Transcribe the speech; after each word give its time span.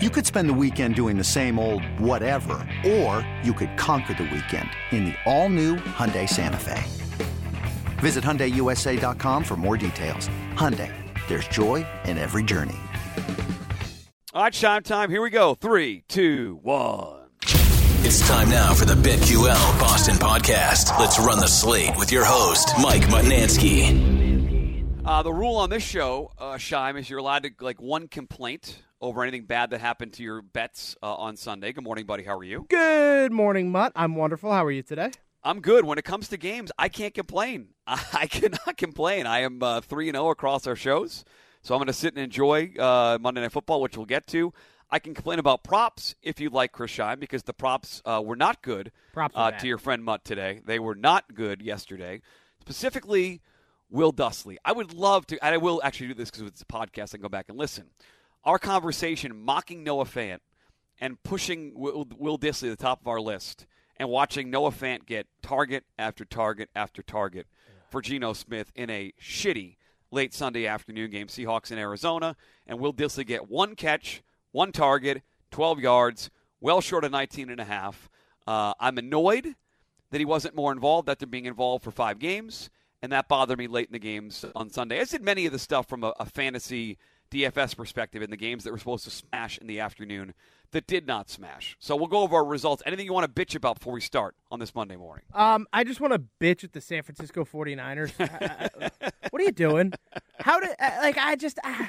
You 0.00 0.10
could 0.10 0.24
spend 0.24 0.48
the 0.48 0.54
weekend 0.54 0.94
doing 0.94 1.18
the 1.18 1.24
same 1.24 1.58
old 1.58 1.82
whatever, 1.98 2.64
or 2.86 3.28
you 3.42 3.52
could 3.52 3.76
conquer 3.76 4.14
the 4.14 4.30
weekend 4.32 4.70
in 4.92 5.06
the 5.06 5.14
all-new 5.26 5.74
Hyundai 5.74 6.28
Santa 6.28 6.56
Fe. 6.56 6.84
Visit 7.98 8.22
HyundaiUSA.com 8.22 9.42
for 9.42 9.56
more 9.56 9.76
details. 9.76 10.28
Hyundai, 10.54 10.94
there's 11.26 11.48
joy 11.48 11.84
in 12.04 12.16
every 12.16 12.44
journey. 12.44 12.76
All 14.32 14.44
right, 14.44 14.54
shine 14.54 14.84
time. 14.84 15.10
Here 15.10 15.20
we 15.20 15.30
go. 15.30 15.56
Three, 15.56 16.04
two, 16.06 16.60
one. 16.62 17.30
It's 17.42 18.20
time 18.28 18.50
now 18.50 18.74
for 18.74 18.84
the 18.84 18.94
BetQL 18.94 19.80
Boston 19.80 20.14
podcast. 20.14 20.96
Let's 21.00 21.18
run 21.18 21.40
the 21.40 21.48
slate 21.48 21.96
with 21.96 22.12
your 22.12 22.24
host, 22.24 22.68
Mike 22.80 23.02
Mutnansky. 23.02 24.16
Uh, 25.04 25.24
the 25.24 25.32
rule 25.32 25.56
on 25.56 25.70
this 25.70 25.82
show, 25.82 26.30
uh, 26.38 26.52
Scheim, 26.52 26.96
is 26.96 27.10
you're 27.10 27.18
allowed 27.18 27.42
to 27.42 27.50
like 27.60 27.82
one 27.82 28.06
complaint 28.06 28.84
over 29.00 29.22
anything 29.22 29.44
bad 29.44 29.70
that 29.70 29.80
happened 29.80 30.12
to 30.14 30.22
your 30.22 30.42
bets 30.42 30.96
uh, 31.02 31.14
on 31.14 31.36
Sunday. 31.36 31.72
Good 31.72 31.84
morning, 31.84 32.06
buddy. 32.06 32.24
How 32.24 32.36
are 32.36 32.44
you? 32.44 32.66
Good 32.68 33.32
morning, 33.32 33.70
Mutt. 33.70 33.92
I'm 33.94 34.16
wonderful. 34.16 34.52
How 34.52 34.64
are 34.64 34.70
you 34.70 34.82
today? 34.82 35.10
I'm 35.42 35.60
good. 35.60 35.84
When 35.84 35.98
it 35.98 36.04
comes 36.04 36.28
to 36.28 36.36
games, 36.36 36.72
I 36.78 36.88
can't 36.88 37.14
complain. 37.14 37.68
I, 37.86 38.26
cannot 38.26 38.76
complain. 38.76 39.26
I 39.26 39.40
am 39.40 39.62
uh, 39.62 39.80
three 39.80 40.08
and 40.08 40.16
zero 40.16 40.30
across 40.30 40.66
our 40.66 40.76
shows, 40.76 41.24
so 41.62 41.74
I'm 41.74 41.78
going 41.78 41.86
to 41.86 41.92
sit 41.92 42.14
and 42.14 42.22
enjoy 42.22 42.72
uh, 42.78 43.18
Monday 43.20 43.40
Night 43.40 43.52
Football, 43.52 43.80
which 43.80 43.96
we'll 43.96 44.06
get 44.06 44.26
to. 44.28 44.52
I 44.90 44.98
can 44.98 45.14
complain 45.14 45.38
about 45.38 45.64
props 45.64 46.14
if 46.22 46.40
you 46.40 46.48
like, 46.48 46.72
Chris 46.72 46.90
Shine, 46.90 47.18
because 47.18 47.42
the 47.42 47.52
props 47.52 48.00
uh, 48.04 48.22
were 48.24 48.36
not 48.36 48.62
good. 48.62 48.90
Props 49.12 49.34
uh, 49.36 49.50
to 49.50 49.66
your 49.66 49.78
friend 49.78 50.02
Mutt 50.02 50.24
today. 50.24 50.60
They 50.64 50.78
were 50.78 50.94
not 50.94 51.34
good 51.34 51.60
yesterday. 51.60 52.22
Specifically, 52.60 53.42
Will 53.90 54.12
Dissly. 54.12 54.56
I 54.64 54.72
would 54.72 54.94
love 54.94 55.26
to, 55.26 55.44
and 55.44 55.54
I 55.54 55.58
will 55.58 55.80
actually 55.84 56.08
do 56.08 56.14
this 56.14 56.30
because 56.30 56.46
it's 56.46 56.62
a 56.62 56.66
podcast. 56.66 57.12
and 57.12 57.22
go 57.22 57.28
back 57.28 57.46
and 57.48 57.58
listen. 57.58 57.90
Our 58.44 58.58
conversation 58.58 59.36
mocking 59.36 59.82
Noah 59.84 60.04
Fant 60.04 60.38
and 61.00 61.22
pushing 61.22 61.72
Will, 61.74 62.06
Will 62.16 62.38
Dissly 62.38 62.60
to 62.60 62.70
the 62.70 62.76
top 62.76 63.00
of 63.00 63.08
our 63.08 63.20
list 63.20 63.66
and 63.96 64.08
watching 64.08 64.50
Noah 64.50 64.70
Fant 64.70 65.06
get 65.06 65.26
target 65.42 65.84
after 65.98 66.24
target 66.24 66.70
after 66.74 67.02
target 67.02 67.46
for 67.90 68.00
Geno 68.00 68.32
Smith 68.32 68.72
in 68.74 68.90
a 68.90 69.12
shitty 69.20 69.76
late 70.10 70.32
Sunday 70.32 70.66
afternoon 70.66 71.10
game, 71.10 71.26
Seahawks 71.26 71.70
in 71.70 71.78
Arizona, 71.78 72.36
and 72.66 72.78
Will 72.78 72.94
Dissly 72.94 73.26
get 73.26 73.50
one 73.50 73.74
catch, 73.74 74.22
one 74.52 74.72
target, 74.72 75.22
12 75.50 75.80
yards, 75.80 76.30
well 76.60 76.80
short 76.80 77.04
of 77.04 77.12
19 77.12 77.50
and 77.50 77.60
a 77.60 77.64
half. 77.64 78.08
Uh, 78.46 78.72
I'm 78.80 78.98
annoyed 78.98 79.54
that 80.10 80.18
he 80.18 80.24
wasn't 80.24 80.54
more 80.54 80.72
involved 80.72 81.08
after 81.08 81.26
being 81.26 81.44
involved 81.44 81.84
for 81.84 81.90
five 81.90 82.18
games, 82.18 82.70
and 83.02 83.12
that 83.12 83.28
bothered 83.28 83.58
me 83.58 83.66
late 83.66 83.88
in 83.88 83.92
the 83.92 83.98
games 83.98 84.44
on 84.54 84.70
Sunday. 84.70 85.00
I 85.00 85.04
did 85.04 85.22
many 85.22 85.46
of 85.46 85.52
the 85.52 85.58
stuff 85.58 85.86
from 85.86 86.04
a, 86.04 86.14
a 86.18 86.24
fantasy 86.24 86.98
DFS 87.30 87.76
perspective 87.76 88.22
in 88.22 88.30
the 88.30 88.36
games 88.36 88.64
that 88.64 88.72
were 88.72 88.78
supposed 88.78 89.04
to 89.04 89.10
smash 89.10 89.58
in 89.58 89.66
the 89.66 89.80
afternoon 89.80 90.34
that 90.72 90.86
did 90.86 91.06
not 91.06 91.28
smash. 91.30 91.76
So 91.78 91.96
we'll 91.96 92.06
go 92.08 92.20
over 92.22 92.36
our 92.36 92.44
results. 92.44 92.82
Anything 92.86 93.06
you 93.06 93.12
want 93.12 93.34
to 93.34 93.44
bitch 93.44 93.54
about 93.54 93.78
before 93.78 93.92
we 93.92 94.00
start 94.00 94.34
on 94.50 94.58
this 94.60 94.74
Monday 94.74 94.96
morning? 94.96 95.24
Um, 95.34 95.66
I 95.72 95.84
just 95.84 96.00
want 96.00 96.12
to 96.14 96.22
bitch 96.40 96.64
at 96.64 96.72
the 96.72 96.80
San 96.80 97.02
Francisco 97.02 97.44
49ers. 97.44 98.12
I- 98.20 98.86
I- 99.06 99.10
what 99.30 99.42
are 99.42 99.44
you 99.44 99.52
doing? 99.52 99.92
How 100.40 100.58
did 100.60 100.70
like 100.80 101.18
I 101.18 101.36
just 101.36 101.58
I, 101.62 101.88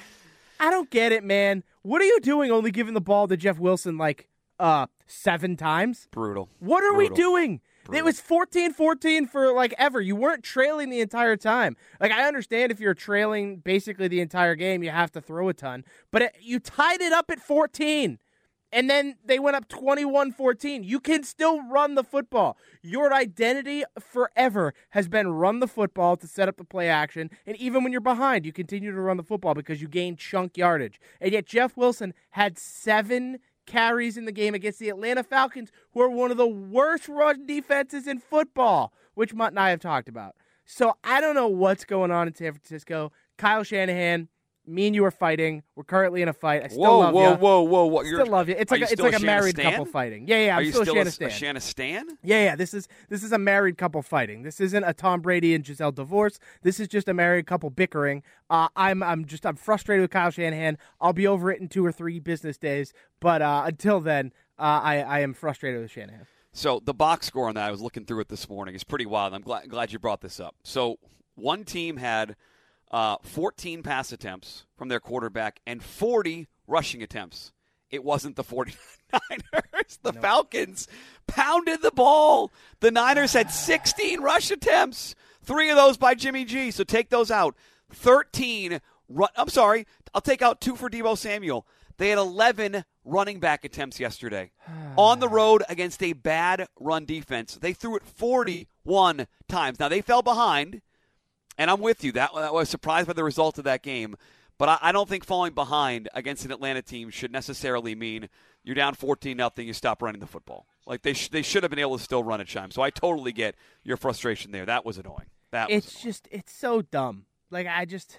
I 0.59 0.70
don't 0.72 0.90
get 0.90 1.12
it, 1.12 1.23
man. 1.23 1.64
What 1.84 2.02
are 2.02 2.06
you 2.06 2.20
doing 2.22 2.52
only 2.52 2.72
giving 2.72 2.94
the 2.94 3.02
ball 3.02 3.28
to 3.30 3.38
Jeff 3.38 3.59
Wilson 3.59 3.98
like 3.98 4.28
uh 4.59 4.88
7 5.08 5.56
times? 5.56 6.08
Brutal. 6.12 6.50
What 6.59 6.84
are 6.84 6.94
we 6.96 7.09
doing? 7.09 7.62
It 7.92 8.04
was 8.04 8.22
14-14 8.22 9.28
for 9.30 9.52
like 9.54 9.73
ever. 9.78 10.00
You 10.00 10.16
weren't 10.16 10.44
trailing 10.44 10.90
the 10.90 11.02
entire 11.02 11.36
time. 11.36 11.76
Like 12.00 12.12
I 12.12 12.28
understand 12.28 12.72
if 12.72 12.80
you're 12.80 12.94
trailing 12.94 13.58
basically 13.58 14.08
the 14.08 14.22
entire 14.22 14.56
game, 14.56 14.84
you 14.84 14.92
have 14.92 15.12
to 15.14 15.22
throw 15.22 15.50
a 15.50 15.54
ton, 15.54 15.84
but 16.12 16.22
it, 16.22 16.36
you 16.40 16.59
tied 16.59 17.02
it 17.02 17.12
up 17.12 17.31
at 17.31 17.40
14. 17.40 18.20
And 18.72 18.88
then 18.88 19.16
they 19.26 19.40
went 19.40 19.56
up 19.56 19.68
21-14. 19.68 20.86
You 20.86 21.00
can 21.00 21.23
still 21.23 21.68
run 21.68 21.96
the 21.96 22.04
football. 22.04 22.56
Your 22.84 23.12
identity 23.12 23.84
forever 24.00 24.76
has 24.92 25.08
been 25.08 25.30
run 25.30 25.59
the 25.59 25.68
football 25.68 26.16
to 26.18 26.28
set 26.28 26.47
up 26.47 26.58
the 26.58 26.63
play 26.63 26.88
action, 26.88 27.31
and 27.47 27.58
even 27.58 27.84
when 27.84 27.92
you're 27.92 28.02
behind, 28.02 28.46
you 28.46 28.53
continue 28.53 28.92
to 28.92 29.02
run 29.02 29.18
the 29.18 29.24
football 29.24 29.56
because 29.56 29.81
you 29.81 29.88
gain 29.88 30.16
chunk 30.16 30.56
yardage. 30.56 31.00
And 31.19 31.31
yet 31.31 31.47
Jeff 31.47 31.75
Wilson 31.75 32.13
had 32.31 32.59
7 32.59 33.40
carries 33.69 34.18
in 34.18 34.25
the 34.25 34.31
game 34.31 34.53
against 34.53 34.80
the 34.80 34.90
Atlanta 34.90 35.24
Falcons, 35.24 35.72
who 35.94 36.02
are 36.02 36.09
one 36.09 36.31
of 36.31 36.38
the 36.38 36.47
worst 36.47 37.07
run 37.07 37.46
defenses 37.46 38.07
in 38.07 38.19
football, 38.19 38.91
which 39.13 39.34
Mutt 39.34 39.53
and 39.53 39.59
I 39.59 39.69
have 39.69 39.80
talked 39.80 40.09
about. 40.09 40.35
So 40.66 40.97
I 41.03 41.22
don't 41.22 41.35
know 41.35 41.47
what's 41.47 41.85
going 41.85 42.12
on 42.12 42.28
in 42.28 42.35
San 42.35 42.52
Francisco. 42.52 43.12
Kyle 43.38 43.63
Shanahan, 43.63 44.28
me 44.69 44.88
and 44.88 44.96
you 44.96 45.03
are 45.06 45.12
fighting. 45.12 45.63
We're 45.75 45.84
currently 45.84 46.22
in 46.22 46.30
a 46.30 46.34
fight. 46.34 46.63
I 46.63 46.68
still 46.68 46.81
whoa, 46.81 47.00
love 47.00 47.13
whoa, 47.13 47.30
you. 47.31 47.35
whoa, 47.35 47.62
whoa, 47.62 47.85
whoa! 47.85 48.03
Still 48.03 48.25
love 48.28 48.50
you. 48.50 48.56
It's 48.57 48.72
like 48.72 48.81
you 48.81 48.88
a, 48.88 48.90
it's 48.91 49.02
like 49.02 49.19
a 49.19 49.19
married 49.19 49.57
Shanna 49.57 49.72
couple 49.72 49.85
fighting. 49.85 50.28
Yeah, 50.28 50.46
yeah. 50.46 50.53
I'm 50.53 50.59
Are 50.59 50.62
you 50.62 50.72
still, 50.72 50.84
still 50.84 50.96
Shanna 50.96 51.07
a, 51.07 51.12
Stan. 51.12 51.28
a 51.28 51.31
Shanna 51.31 51.59
Stan? 51.59 52.07
Yeah, 52.24 52.44
yeah. 52.44 52.56
This 52.56 52.74
is 52.74 52.88
this 53.09 53.24
is 53.24 53.31
a 53.31 53.38
married 53.38 53.78
couple 53.78 54.02
fighting. 54.02 54.44
This 54.44 54.59
isn't 54.59 54.84
a 54.84 54.94
Tom 54.94 55.22
Brady 55.22 55.53
and 55.56 55.63
Gisele 55.63 55.91
divorce. 55.91 56.40
This 56.62 56.80
is 56.80 56.88
just 56.88 57.07
a 57.07 57.13
married 57.13 57.47
couple 57.47 57.69
bickering. 57.69 58.24
Uh, 58.50 58.69
I'm 58.75 59.03
I'm 59.03 59.25
just 59.25 59.46
I'm 59.46 59.56
frustrated 59.56 60.02
with 60.02 60.12
Kyle 60.12 60.31
Shanahan. 60.31 60.78
I'll 61.01 61.13
be 61.13 61.28
over 61.28 61.51
it 61.51 61.59
in 61.59 61.68
two 61.68 61.86
or 61.86 61.91
three 61.91 62.19
business 62.19 62.57
days. 62.57 62.94
But 63.19 63.41
uh, 63.41 63.63
until 63.66 64.00
then, 64.00 64.34
uh, 64.57 64.81
I 64.84 65.01
I 65.01 65.19
am 65.19 65.34
frustrated 65.34 65.81
with 65.81 65.91
Shanahan. 65.91 66.28
So 66.51 66.81
the 66.84 66.94
box 66.94 67.28
score 67.28 67.47
on 67.47 67.56
that, 67.56 67.68
I 67.68 67.72
was 67.72 67.81
looking 67.81 68.06
through 68.06 68.22
it 68.22 68.30
this 68.30 68.50
morning, 68.50 68.75
is 68.75 68.84
pretty 68.84 69.06
wild. 69.06 69.34
I'm 69.34 69.41
glad, 69.41 69.69
glad 69.69 69.91
you 69.91 70.00
brought 70.00 70.22
this 70.22 70.40
up. 70.40 70.56
So 70.63 70.97
one 71.36 71.63
team 71.63 71.97
had 71.97 72.36
uh, 72.91 73.17
14 73.23 73.83
pass 73.83 74.11
attempts 74.11 74.66
from 74.77 74.88
their 74.88 75.00
quarterback 75.00 75.59
and 75.66 75.83
40 75.83 76.47
rushing 76.67 77.03
attempts. 77.03 77.51
It 77.89 78.03
wasn't 78.03 78.35
the 78.35 78.44
49ers. 78.44 80.00
The 80.01 80.13
Falcons 80.13 80.88
pounded 81.27 81.81
the 81.81 81.91
ball. 81.91 82.51
The 82.79 82.91
Niners 82.91 83.33
had 83.33 83.51
16 83.51 84.22
rush 84.22 84.51
attempts, 84.51 85.16
three 85.44 85.69
of 85.69 85.77
those 85.77 85.97
by 85.97 86.13
Jimmy 86.16 86.45
G. 86.45 86.72
So 86.72 86.83
take 86.83 87.09
those 87.09 87.31
out. 87.31 87.55
13. 87.91 88.79
Run, 89.11 89.29
I'm 89.35 89.50
sorry, 89.50 89.88
I'll 90.13 90.21
take 90.21 90.44
out 90.44 90.61
two 90.61 90.75
for 90.75 90.89
Deebo 90.89 91.17
Samuel. 91.17 91.66
They 91.97 92.09
had 92.09 92.19
11 92.19 92.85
running 93.03 93.39
back 93.39 93.66
attempts 93.66 94.00
yesterday 94.00 94.51
on 94.97 95.19
the 95.19 95.27
road 95.27 95.63
against 95.67 96.03
a 96.03 96.13
bad 96.13 96.67
run 96.79 97.06
defense. 97.06 97.56
They 97.56 97.73
threw 97.73 97.95
it 97.95 98.06
41 98.06 99.25
times. 99.47 99.79
Now 99.79 99.89
they 99.89 100.01
fell 100.01 100.21
behind, 100.21 100.81
and 101.59 101.70
I'm 101.70 101.80
with 101.81 102.03
you. 102.03 102.12
That, 102.14 102.31
that 102.34 102.53
was 102.53 102.70
surprised 102.70 103.06
by 103.06 103.14
the 103.14 103.24
result 103.24 103.59
of 103.59 103.66
that 103.66 103.84
game. 103.84 104.16
But 104.58 104.70
I, 104.70 104.78
I 104.81 104.92
don't 104.92 105.08
think 105.08 105.24
falling 105.25 105.53
behind 105.53 106.09
against 106.16 106.44
an 106.46 106.52
Atlanta 106.52 106.81
team 106.81 107.12
should 107.12 107.31
necessarily 107.31 107.94
mean 107.96 108.28
you're 108.64 108.75
down 108.75 108.94
14 108.96 109.38
nothing. 109.38 109.68
You 109.68 109.74
stop 109.74 110.02
running 110.02 110.19
the 110.19 110.28
football. 110.28 110.66
Like 110.88 111.03
they 111.03 111.14
sh- 111.14 111.30
they 111.30 111.42
should 111.44 111.64
have 111.64 111.69
been 111.69 111.80
able 111.80 111.98
to 111.98 112.03
still 112.03 112.24
run 112.24 112.42
it, 112.42 112.48
Scheim. 112.48 112.74
So 112.74 112.81
I 112.81 112.90
totally 112.90 113.31
get 113.31 113.56
your 113.84 113.96
frustration 113.96 114.52
there. 114.52 114.66
That 114.66 114.84
was 114.86 114.98
annoying. 114.98 115.28
That 115.52 115.69
was 115.69 115.78
It's 115.78 115.94
annoying. 115.94 116.03
just 116.03 116.28
it's 116.31 116.52
so 116.52 116.81
dumb. 116.81 117.25
Like 117.52 117.68
I 117.68 117.86
just 117.86 118.18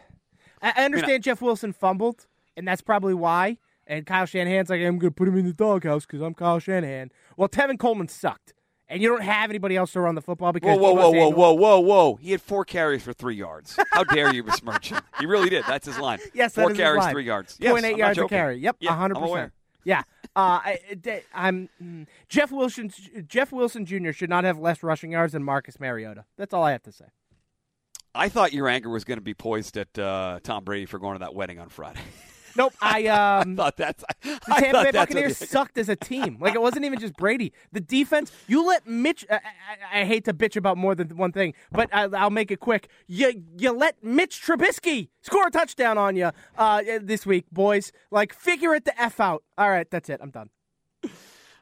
I, 0.62 0.72
I 0.76 0.84
understand 0.84 1.22
Jeff 1.24 1.42
Wilson 1.42 1.72
fumbled, 1.72 2.26
and 2.56 2.66
that's 2.68 2.80
probably 2.82 3.14
why. 3.14 3.58
And 3.86 4.06
Kyle 4.06 4.24
Shanahan's 4.26 4.70
like, 4.70 4.80
I'm 4.80 4.98
going 4.98 5.10
to 5.10 5.16
put 5.16 5.26
him 5.26 5.36
in 5.36 5.46
the 5.46 5.52
doghouse 5.52 6.06
because 6.06 6.20
I'm 6.20 6.32
Kyle 6.32 6.60
Shanahan. 6.60 7.10
Well, 7.36 7.48
Tevin 7.48 7.76
Coleman 7.76 8.06
sucked, 8.06 8.54
and 8.90 9.00
you 9.00 9.08
don't 9.08 9.22
have 9.22 9.48
anybody 9.50 9.76
else 9.76 9.92
to 9.92 10.00
run 10.00 10.14
the 10.16 10.20
football 10.20 10.52
because 10.52 10.78
Whoa, 10.78 10.92
whoa, 10.92 11.12
Deebo 11.12 11.14
whoa, 11.14 11.28
whoa, 11.30 11.30
whoa, 11.30 11.52
whoa, 11.54 11.80
whoa! 11.80 12.16
He 12.16 12.32
had 12.32 12.42
four 12.42 12.64
carries 12.64 13.02
for 13.02 13.12
three 13.12 13.36
yards. 13.36 13.78
How 13.92 14.04
dare 14.04 14.34
you 14.34 14.42
besmirch 14.42 14.90
him? 14.90 15.00
He 15.18 15.26
really 15.26 15.48
did. 15.48 15.64
That's 15.66 15.86
his 15.86 15.98
line. 15.98 16.18
Yes, 16.34 16.54
that 16.54 16.62
four 16.62 16.74
carries, 16.74 17.06
three 17.06 17.24
yards. 17.24 17.56
Yes, 17.60 17.72
Point 17.72 17.84
eight 17.84 17.92
I'm 17.94 17.98
yards 17.98 18.18
a 18.18 18.26
carry. 18.26 18.58
Yep, 18.58 18.76
Yeah, 18.80 18.94
hundred 18.96 19.16
aware. 19.16 19.28
percent. 19.28 19.52
Yeah, 19.84 20.02
uh, 20.36 20.60
I, 20.62 20.78
I'm 21.34 21.68
mm, 21.82 22.06
Jeff 22.28 22.50
Wilson. 22.52 22.92
Jeff 23.26 23.52
Wilson 23.52 23.86
Jr. 23.86 24.12
should 24.12 24.28
not 24.30 24.44
have 24.44 24.58
less 24.58 24.82
rushing 24.82 25.12
yards 25.12 25.32
than 25.32 25.42
Marcus 25.42 25.80
Mariota. 25.80 26.24
That's 26.36 26.52
all 26.52 26.64
I 26.64 26.72
have 26.72 26.82
to 26.82 26.92
say. 26.92 27.06
I 28.14 28.28
thought 28.28 28.52
your 28.52 28.68
anger 28.68 28.90
was 28.90 29.04
going 29.04 29.18
to 29.18 29.24
be 29.24 29.34
poised 29.34 29.76
at 29.76 29.96
uh, 29.98 30.40
Tom 30.42 30.64
Brady 30.64 30.86
for 30.86 30.98
going 30.98 31.14
to 31.14 31.20
that 31.20 31.34
wedding 31.34 31.58
on 31.60 31.68
Friday. 31.68 32.00
Nope, 32.56 32.74
I 32.80 33.06
um. 33.06 33.52
I 33.52 33.54
thought 33.56 33.76
that's. 33.76 34.04
I 34.24 34.38
The 34.46 34.54
Tampa 34.58 34.84
Bay 34.84 34.90
Buccaneers 34.92 35.36
sucked 35.50 35.78
as 35.78 35.88
a 35.88 35.96
team. 35.96 36.38
Like 36.40 36.54
it 36.54 36.60
wasn't 36.60 36.84
even 36.84 36.98
just 36.98 37.16
Brady. 37.16 37.52
The 37.72 37.80
defense. 37.80 38.32
You 38.46 38.66
let 38.66 38.86
Mitch. 38.86 39.24
I, 39.30 39.36
I, 39.36 40.00
I 40.00 40.04
hate 40.04 40.24
to 40.26 40.34
bitch 40.34 40.56
about 40.56 40.76
more 40.76 40.94
than 40.94 41.16
one 41.16 41.32
thing, 41.32 41.54
but 41.72 41.88
I, 41.92 42.04
I'll 42.04 42.30
make 42.30 42.50
it 42.50 42.60
quick. 42.60 42.88
You 43.06 43.44
you 43.56 43.72
let 43.72 44.02
Mitch 44.02 44.42
Trubisky 44.42 45.08
score 45.22 45.46
a 45.46 45.50
touchdown 45.50 45.98
on 45.98 46.16
you 46.16 46.30
uh, 46.56 46.82
this 47.00 47.26
week, 47.26 47.46
boys. 47.50 47.92
Like 48.10 48.32
figure 48.32 48.74
it 48.74 48.84
the 48.84 49.00
f 49.00 49.20
out. 49.20 49.42
All 49.56 49.70
right, 49.70 49.90
that's 49.90 50.08
it. 50.08 50.20
I'm 50.22 50.30
done. 50.30 50.50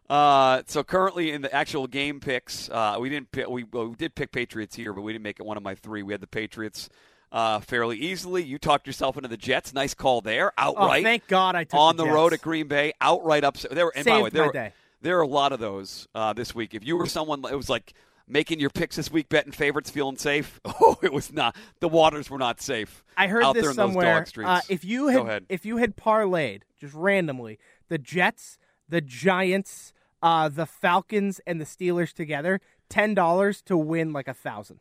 Uh, 0.09 0.63
so 0.67 0.83
currently 0.83 1.33
in 1.33 1.43
the 1.43 1.55
actual 1.55 1.87
game 1.87 2.19
picks, 2.19 2.71
uh, 2.71 2.97
we 2.99 3.11
didn't 3.11 3.31
pick, 3.31 3.47
we, 3.49 3.65
well, 3.65 3.89
we 3.89 3.95
did 3.95 4.15
pick 4.15 4.33
Patriots 4.33 4.75
here, 4.75 4.95
but 4.95 5.03
we 5.03 5.13
didn't 5.13 5.23
make 5.23 5.39
it 5.39 5.45
one 5.45 5.59
of 5.59 5.63
my 5.63 5.75
three. 5.75 6.03
We 6.03 6.15
had 6.15 6.23
the 6.23 6.27
Patriots 6.27 6.89
uh, 7.33 7.61
fairly 7.61 7.97
easily. 7.99 8.43
You 8.43 8.59
talked 8.59 8.87
yourself 8.87 9.17
into 9.17 9.29
the 9.29 9.37
Jets. 9.37 9.75
Nice 9.75 9.95
call 9.95 10.21
there, 10.21 10.53
Oh, 10.59 10.75
outright 10.77 11.05
thank 11.05 11.27
God 11.27 11.55
I 11.55 11.65
took 11.65 11.79
on 11.79 11.97
the, 11.97 12.05
the, 12.05 12.11
road 12.11 12.33
at 12.33 12.41
Green 12.41 12.69
Bay, 12.69 12.93
outright 13.01 13.45
upset. 13.45 13.73
There 13.73 13.87
were, 13.87 13.93
and 13.95 14.05
by 14.05 14.17
the 14.17 14.25
way, 14.25 14.31
there 14.31 14.47
were, 14.47 14.73
there 15.01 15.19
are 15.19 15.23
a 15.23 15.29
lot 15.29 15.53
of 15.53 15.61
those 15.61 16.09
uh, 16.15 16.33
this 16.33 16.55
week. 16.55 16.75
If 16.75 16.87
you 16.87 16.97
were 16.97 17.07
someone, 17.07 17.45
it 17.45 17.57
was 17.57 17.69
like 17.69 17.95
making 18.27 18.61
your 18.61 18.71
picks 18.71 18.97
this 18.97 19.11
week, 19.11 19.29
betting 19.29 19.53
favorites, 19.53 19.91
feeling 19.91 20.17
safe. 20.17 20.61
Oh, 20.81 20.97
it 21.03 21.13
was 21.13 21.33
not. 21.33 21.57
The 21.81 21.89
waters 21.89 22.31
were 22.31 22.39
not 22.39 22.61
safe. 22.61 23.05
I 23.17 23.27
heard 23.27 23.43
out 23.43 23.55
this 23.55 23.63
there 23.63 23.71
in 23.71 23.77
those 23.77 23.89
somewhere. 23.89 24.15
dog 24.15 24.27
streets. 24.27 24.49
Uh, 24.49 24.61
if 24.69 24.85
you 24.85 25.03
Go 25.03 25.09
had 25.09 25.27
ahead. 25.27 25.47
if 25.49 25.67
you 25.67 25.79
had 25.79 25.97
parlayed 25.97 26.63
just 26.81 26.95
randomly, 26.95 27.59
the 27.89 27.99
Jets, 27.99 28.59
the 28.89 29.01
Giants, 29.01 29.93
uh, 30.23 30.49
the 30.49 30.67
Falcons, 30.67 31.41
and 31.47 31.61
the 31.61 31.65
Steelers 31.65 32.13
together, 32.13 32.61
ten 32.89 33.13
dollars 33.15 33.61
to 33.63 33.77
win 33.77 34.13
like 34.13 34.29
a 34.29 34.35
thousand. 34.35 34.81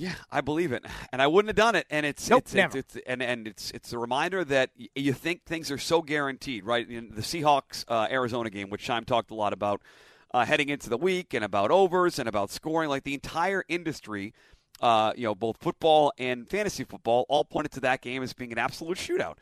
Yeah, 0.00 0.14
I 0.32 0.40
believe 0.40 0.72
it, 0.72 0.84
and 1.12 1.20
I 1.20 1.26
wouldn't 1.26 1.50
have 1.50 1.56
done 1.56 1.74
it. 1.74 1.86
And 1.90 2.06
it's 2.06 2.28
Nope, 2.30 2.38
it's, 2.40 2.54
never. 2.54 2.78
it's, 2.78 2.96
it's 2.96 3.06
and 3.06 3.22
and 3.22 3.46
it's 3.46 3.70
it's 3.72 3.92
a 3.92 3.98
reminder 3.98 4.42
that 4.44 4.70
y- 4.78 4.88
you 4.94 5.12
think 5.12 5.44
things 5.44 5.70
are 5.70 5.76
so 5.78 6.00
guaranteed, 6.00 6.64
right? 6.64 6.88
In 6.88 7.10
the 7.14 7.20
Seahawks 7.20 7.84
uh, 7.86 8.06
Arizona 8.10 8.48
game, 8.48 8.70
which 8.70 8.86
Scheim 8.88 9.04
talked 9.04 9.30
a 9.30 9.34
lot 9.34 9.52
about 9.52 9.82
uh, 10.32 10.46
heading 10.46 10.70
into 10.70 10.88
the 10.88 10.96
week, 10.96 11.34
and 11.34 11.44
about 11.44 11.70
overs 11.70 12.18
and 12.18 12.28
about 12.28 12.50
scoring, 12.50 12.88
like 12.88 13.04
the 13.04 13.14
entire 13.14 13.62
industry. 13.68 14.32
Uh, 14.80 15.12
you 15.14 15.24
know, 15.24 15.34
both 15.34 15.58
football 15.58 16.10
and 16.16 16.48
fantasy 16.48 16.84
football 16.84 17.26
all 17.28 17.44
pointed 17.44 17.70
to 17.70 17.80
that 17.80 18.00
game 18.00 18.22
as 18.22 18.32
being 18.32 18.50
an 18.50 18.56
absolute 18.58 18.96
shootout. 18.96 19.36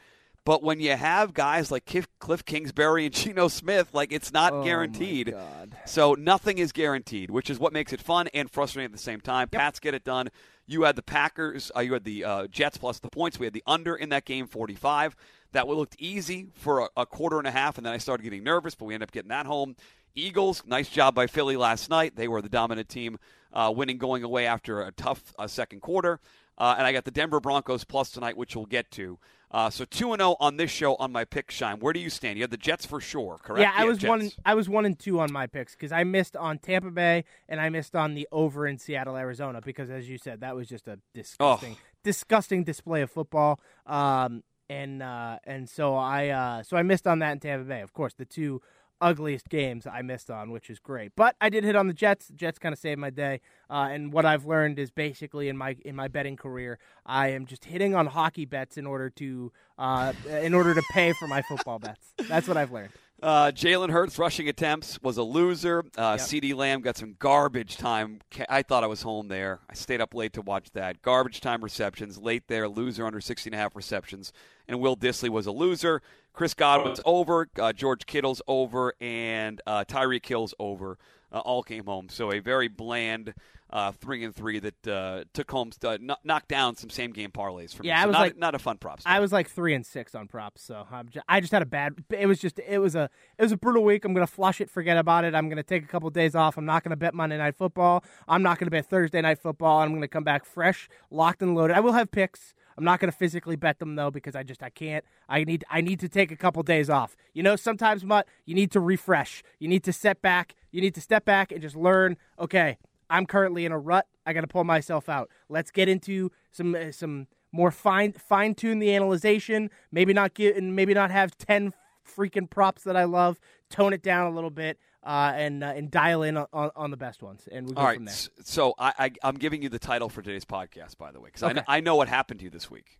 But 0.48 0.62
when 0.62 0.80
you 0.80 0.96
have 0.96 1.34
guys 1.34 1.70
like 1.70 1.84
Cliff, 1.84 2.08
Cliff 2.20 2.42
Kingsbury 2.42 3.04
and 3.04 3.14
Geno 3.14 3.48
Smith, 3.48 3.90
like 3.92 4.14
it's 4.14 4.32
not 4.32 4.54
Oh, 4.54 4.64
guaranteed. 4.64 5.36
So 5.84 6.14
nothing 6.14 6.56
is 6.56 6.72
guaranteed, 6.72 7.30
which 7.30 7.50
is 7.50 7.58
what 7.58 7.74
makes 7.74 7.92
it 7.92 8.00
fun 8.00 8.28
and 8.32 8.50
frustrating 8.50 8.86
at 8.86 8.92
the 8.92 8.96
same 8.96 9.20
time. 9.20 9.48
Pats 9.50 9.78
get 9.78 9.92
it 9.92 10.04
done. 10.04 10.28
You 10.66 10.84
had 10.84 10.96
the 10.96 11.02
Packers, 11.02 11.70
uh, 11.76 11.80
you 11.80 11.92
had 11.92 12.04
the 12.04 12.24
uh, 12.24 12.46
Jets 12.46 12.78
plus 12.78 12.98
the 12.98 13.10
points. 13.10 13.38
We 13.38 13.44
had 13.44 13.52
the 13.52 13.62
under 13.66 13.94
in 13.94 14.08
that 14.08 14.24
game, 14.24 14.46
45. 14.46 15.14
That 15.52 15.68
looked 15.68 15.96
easy 15.98 16.46
for 16.54 16.80
a, 16.80 16.88
a 16.96 17.04
quarter 17.04 17.36
and 17.36 17.46
a 17.46 17.50
half, 17.50 17.76
and 17.76 17.84
then 17.84 17.92
I 17.92 17.98
started 17.98 18.22
getting 18.22 18.42
nervous, 18.42 18.74
but 18.74 18.86
we 18.86 18.94
ended 18.94 19.10
up 19.10 19.12
getting 19.12 19.28
that 19.28 19.44
home. 19.44 19.76
Eagles, 20.14 20.62
nice 20.64 20.88
job 20.88 21.14
by 21.14 21.26
Philly 21.26 21.58
last 21.58 21.90
night. 21.90 22.16
They 22.16 22.26
were 22.26 22.40
the 22.40 22.48
dominant 22.48 22.88
team, 22.88 23.18
uh, 23.52 23.70
winning 23.76 23.98
going 23.98 24.24
away 24.24 24.46
after 24.46 24.80
a 24.80 24.92
tough 24.92 25.34
uh, 25.38 25.46
second 25.46 25.82
quarter. 25.82 26.20
Uh, 26.56 26.76
and 26.78 26.86
I 26.86 26.92
got 26.94 27.04
the 27.04 27.10
Denver 27.10 27.38
Broncos 27.38 27.84
plus 27.84 28.10
tonight, 28.10 28.38
which 28.38 28.56
we'll 28.56 28.64
get 28.64 28.90
to. 28.92 29.18
Uh, 29.50 29.70
so 29.70 29.84
two 29.84 30.12
and 30.12 30.20
zero 30.20 30.36
on 30.40 30.56
this 30.56 30.70
show 30.70 30.94
on 30.96 31.10
my 31.10 31.24
pick. 31.24 31.50
Shine. 31.50 31.78
Where 31.80 31.92
do 31.92 32.00
you 32.00 32.10
stand? 32.10 32.36
You 32.36 32.42
have 32.42 32.50
the 32.50 32.56
Jets 32.56 32.84
for 32.84 33.00
sure, 33.00 33.38
correct? 33.42 33.62
Yeah, 33.62 33.72
I 33.74 33.84
was 33.84 33.98
Jets. 33.98 34.08
one. 34.08 34.30
I 34.44 34.54
was 34.54 34.68
one 34.68 34.84
and 34.84 34.98
two 34.98 35.20
on 35.20 35.32
my 35.32 35.46
picks 35.46 35.74
because 35.74 35.92
I 35.92 36.04
missed 36.04 36.36
on 36.36 36.58
Tampa 36.58 36.90
Bay 36.90 37.24
and 37.48 37.60
I 37.60 37.68
missed 37.70 37.96
on 37.96 38.14
the 38.14 38.28
over 38.30 38.66
in 38.66 38.78
Seattle, 38.78 39.16
Arizona. 39.16 39.60
Because 39.64 39.90
as 39.90 40.08
you 40.08 40.18
said, 40.18 40.40
that 40.40 40.54
was 40.54 40.68
just 40.68 40.86
a 40.86 40.98
disgusting, 41.14 41.76
disgusting 42.04 42.64
display 42.64 43.02
of 43.02 43.10
football. 43.10 43.58
Um, 43.86 44.42
and 44.68 45.02
uh, 45.02 45.38
and 45.44 45.68
so 45.68 45.94
I 45.94 46.28
uh, 46.28 46.62
so 46.62 46.76
I 46.76 46.82
missed 46.82 47.06
on 47.06 47.20
that 47.20 47.32
in 47.32 47.40
Tampa 47.40 47.64
Bay. 47.64 47.80
Of 47.80 47.92
course, 47.92 48.14
the 48.14 48.26
two 48.26 48.60
ugliest 49.00 49.48
games 49.48 49.86
I 49.86 50.02
missed 50.02 50.30
on, 50.30 50.50
which 50.50 50.70
is 50.70 50.78
great. 50.78 51.12
But 51.16 51.36
I 51.40 51.48
did 51.48 51.64
hit 51.64 51.76
on 51.76 51.86
the 51.86 51.94
Jets. 51.94 52.28
The 52.28 52.34
Jets 52.34 52.58
kind 52.58 52.72
of 52.72 52.78
saved 52.78 53.00
my 53.00 53.10
day. 53.10 53.40
Uh, 53.70 53.88
and 53.90 54.12
what 54.12 54.24
I've 54.24 54.46
learned 54.46 54.78
is 54.78 54.90
basically 54.90 55.48
in 55.48 55.56
my 55.56 55.76
in 55.84 55.94
my 55.96 56.08
betting 56.08 56.36
career, 56.36 56.78
I 57.06 57.28
am 57.28 57.46
just 57.46 57.64
hitting 57.64 57.94
on 57.94 58.06
hockey 58.06 58.44
bets 58.44 58.76
in 58.76 58.86
order 58.86 59.10
to 59.10 59.52
uh, 59.78 60.12
in 60.42 60.54
order 60.54 60.74
to 60.74 60.82
pay 60.92 61.12
for 61.12 61.28
my 61.28 61.42
football 61.42 61.78
bets. 61.78 62.14
That's 62.28 62.48
what 62.48 62.56
I've 62.56 62.72
learned. 62.72 62.90
Uh, 63.20 63.50
Jalen 63.52 63.90
Hurts 63.90 64.16
rushing 64.18 64.48
attempts 64.48 65.00
was 65.02 65.16
a 65.16 65.22
loser. 65.24 65.80
Uh, 65.96 66.16
Yep. 66.18 66.20
CeeDee 66.20 66.54
Lamb 66.54 66.80
got 66.82 66.96
some 66.96 67.16
garbage 67.18 67.76
time. 67.76 68.20
I 68.48 68.62
thought 68.62 68.84
I 68.84 68.86
was 68.86 69.02
home 69.02 69.26
there. 69.26 69.58
I 69.68 69.74
stayed 69.74 70.00
up 70.00 70.14
late 70.14 70.32
to 70.34 70.42
watch 70.42 70.70
that. 70.74 71.02
Garbage 71.02 71.40
time 71.40 71.62
receptions. 71.64 72.16
Late 72.18 72.44
there, 72.46 72.68
loser 72.68 73.04
under 73.06 73.20
60 73.20 73.50
and 73.50 73.54
a 73.56 73.58
half 73.58 73.74
receptions. 73.74 74.32
And 74.68 74.78
Will 74.80 74.96
Dissly 74.96 75.28
was 75.30 75.46
a 75.46 75.52
loser. 75.52 76.00
Chris 76.32 76.54
Godwin's 76.54 77.00
over. 77.04 77.48
Uh, 77.58 77.72
George 77.72 78.06
Kittle's 78.06 78.40
over. 78.46 78.94
And 79.00 79.60
uh, 79.66 79.84
Tyreek 79.84 80.24
Hill's 80.24 80.54
over. 80.60 80.96
Uh, 81.32 81.38
all 81.40 81.62
came 81.62 81.84
home. 81.84 82.08
So 82.08 82.32
a 82.32 82.38
very 82.38 82.68
bland 82.68 83.34
uh, 83.70 83.92
three 83.92 84.24
and 84.24 84.34
three 84.34 84.58
that 84.60 84.88
uh, 84.88 85.24
took 85.34 85.50
home, 85.50 85.70
uh, 85.84 85.98
kno- 86.00 86.16
knocked 86.24 86.48
down 86.48 86.74
some 86.74 86.88
same 86.88 87.12
game 87.12 87.30
parlays 87.30 87.74
for 87.74 87.82
me. 87.82 87.90
Yeah, 87.90 88.02
I 88.02 88.06
was 88.06 88.14
not, 88.14 88.20
like- 88.20 88.36
not 88.38 88.54
a 88.54 88.58
fun 88.58 88.78
prop. 88.78 89.00
I 89.04 89.20
was 89.20 89.30
like 89.30 89.46
three 89.50 89.74
and 89.74 89.84
six 89.84 90.14
on 90.14 90.26
props, 90.26 90.62
so 90.62 90.86
I'm 90.90 91.10
just, 91.10 91.24
I 91.28 91.40
just 91.40 91.52
had 91.52 91.60
a 91.60 91.66
bad. 91.66 91.96
It 92.08 92.24
was 92.26 92.38
just 92.38 92.58
it 92.60 92.78
was 92.78 92.94
a 92.94 93.10
it 93.38 93.42
was 93.42 93.52
a 93.52 93.58
brutal 93.58 93.84
week. 93.84 94.06
I'm 94.06 94.14
gonna 94.14 94.26
flush 94.26 94.62
it, 94.62 94.70
forget 94.70 94.96
about 94.96 95.24
it. 95.24 95.34
I'm 95.34 95.50
gonna 95.50 95.62
take 95.62 95.84
a 95.84 95.86
couple 95.86 96.08
days 96.08 96.34
off. 96.34 96.56
I'm 96.56 96.64
not 96.64 96.82
gonna 96.82 96.96
bet 96.96 97.12
Monday 97.12 97.36
night 97.36 97.56
football. 97.56 98.04
I'm 98.26 98.42
not 98.42 98.58
gonna 98.58 98.70
bet 98.70 98.86
Thursday 98.88 99.20
night 99.20 99.38
football. 99.38 99.80
I'm 99.80 99.92
gonna 99.92 100.08
come 100.08 100.24
back 100.24 100.46
fresh, 100.46 100.88
locked 101.10 101.42
and 101.42 101.54
loaded. 101.54 101.76
I 101.76 101.80
will 101.80 101.92
have 101.92 102.10
picks. 102.10 102.54
I'm 102.78 102.84
not 102.84 103.00
gonna 103.00 103.10
physically 103.10 103.56
bet 103.56 103.80
them 103.80 103.96
though 103.96 104.12
because 104.12 104.36
I 104.36 104.44
just 104.44 104.62
I 104.62 104.70
can't. 104.70 105.04
I 105.28 105.42
need 105.42 105.64
I 105.68 105.80
need 105.80 105.98
to 105.98 106.08
take 106.08 106.30
a 106.30 106.36
couple 106.36 106.62
days 106.62 106.88
off. 106.88 107.16
You 107.34 107.42
know, 107.42 107.56
sometimes 107.56 108.04
Mutt, 108.04 108.28
you 108.46 108.54
need 108.54 108.70
to 108.70 108.80
refresh. 108.80 109.42
You 109.58 109.66
need 109.66 109.82
to 109.82 109.92
step 109.92 110.22
back. 110.22 110.54
You 110.70 110.80
need 110.80 110.94
to 110.94 111.00
step 111.00 111.24
back 111.24 111.50
and 111.50 111.60
just 111.60 111.74
learn. 111.74 112.16
Okay, 112.38 112.78
I'm 113.10 113.26
currently 113.26 113.64
in 113.64 113.72
a 113.72 113.78
rut. 113.78 114.06
I 114.24 114.32
got 114.32 114.42
to 114.42 114.46
pull 114.46 114.62
myself 114.62 115.08
out. 115.08 115.28
Let's 115.48 115.72
get 115.72 115.88
into 115.88 116.30
some 116.52 116.76
uh, 116.76 116.92
some 116.92 117.26
more 117.50 117.72
fine 117.72 118.12
fine 118.12 118.54
tune 118.54 118.78
the 118.78 118.94
analyzation. 118.94 119.70
Maybe 119.90 120.12
not 120.12 120.34
get 120.34 120.56
and 120.56 120.76
maybe 120.76 120.94
not 120.94 121.10
have 121.10 121.36
ten 121.36 121.74
freaking 122.08 122.48
props 122.48 122.84
that 122.84 122.96
I 122.96 123.04
love. 123.04 123.40
Tone 123.70 123.92
it 123.92 124.02
down 124.02 124.30
a 124.30 124.34
little 124.34 124.50
bit 124.50 124.78
uh, 125.04 125.32
and 125.34 125.62
uh, 125.62 125.68
and 125.68 125.90
dial 125.90 126.22
in 126.22 126.36
on, 126.36 126.46
on, 126.52 126.90
the 126.90 126.96
best 126.96 127.22
ones, 127.22 127.48
and 127.50 127.66
we 127.66 127.74
go 127.74 127.80
All 127.80 127.86
right. 127.86 127.96
from 127.96 128.04
there. 128.06 128.14
So 128.44 128.74
I, 128.78 128.92
I, 128.98 129.10
I'm 129.22 129.36
giving 129.36 129.62
you 129.62 129.68
the 129.68 129.78
title 129.78 130.08
for 130.08 130.22
today's 130.22 130.44
podcast, 130.44 130.98
by 130.98 131.12
the 131.12 131.20
way, 131.20 131.28
because 131.28 131.42
I, 131.42 131.46
Okay. 131.46 131.54
kn- 131.54 131.64
I 131.68 131.80
know 131.80 131.96
what 131.96 132.08
happened 132.08 132.40
to 132.40 132.44
you 132.44 132.50
this 132.50 132.70
week. 132.70 132.98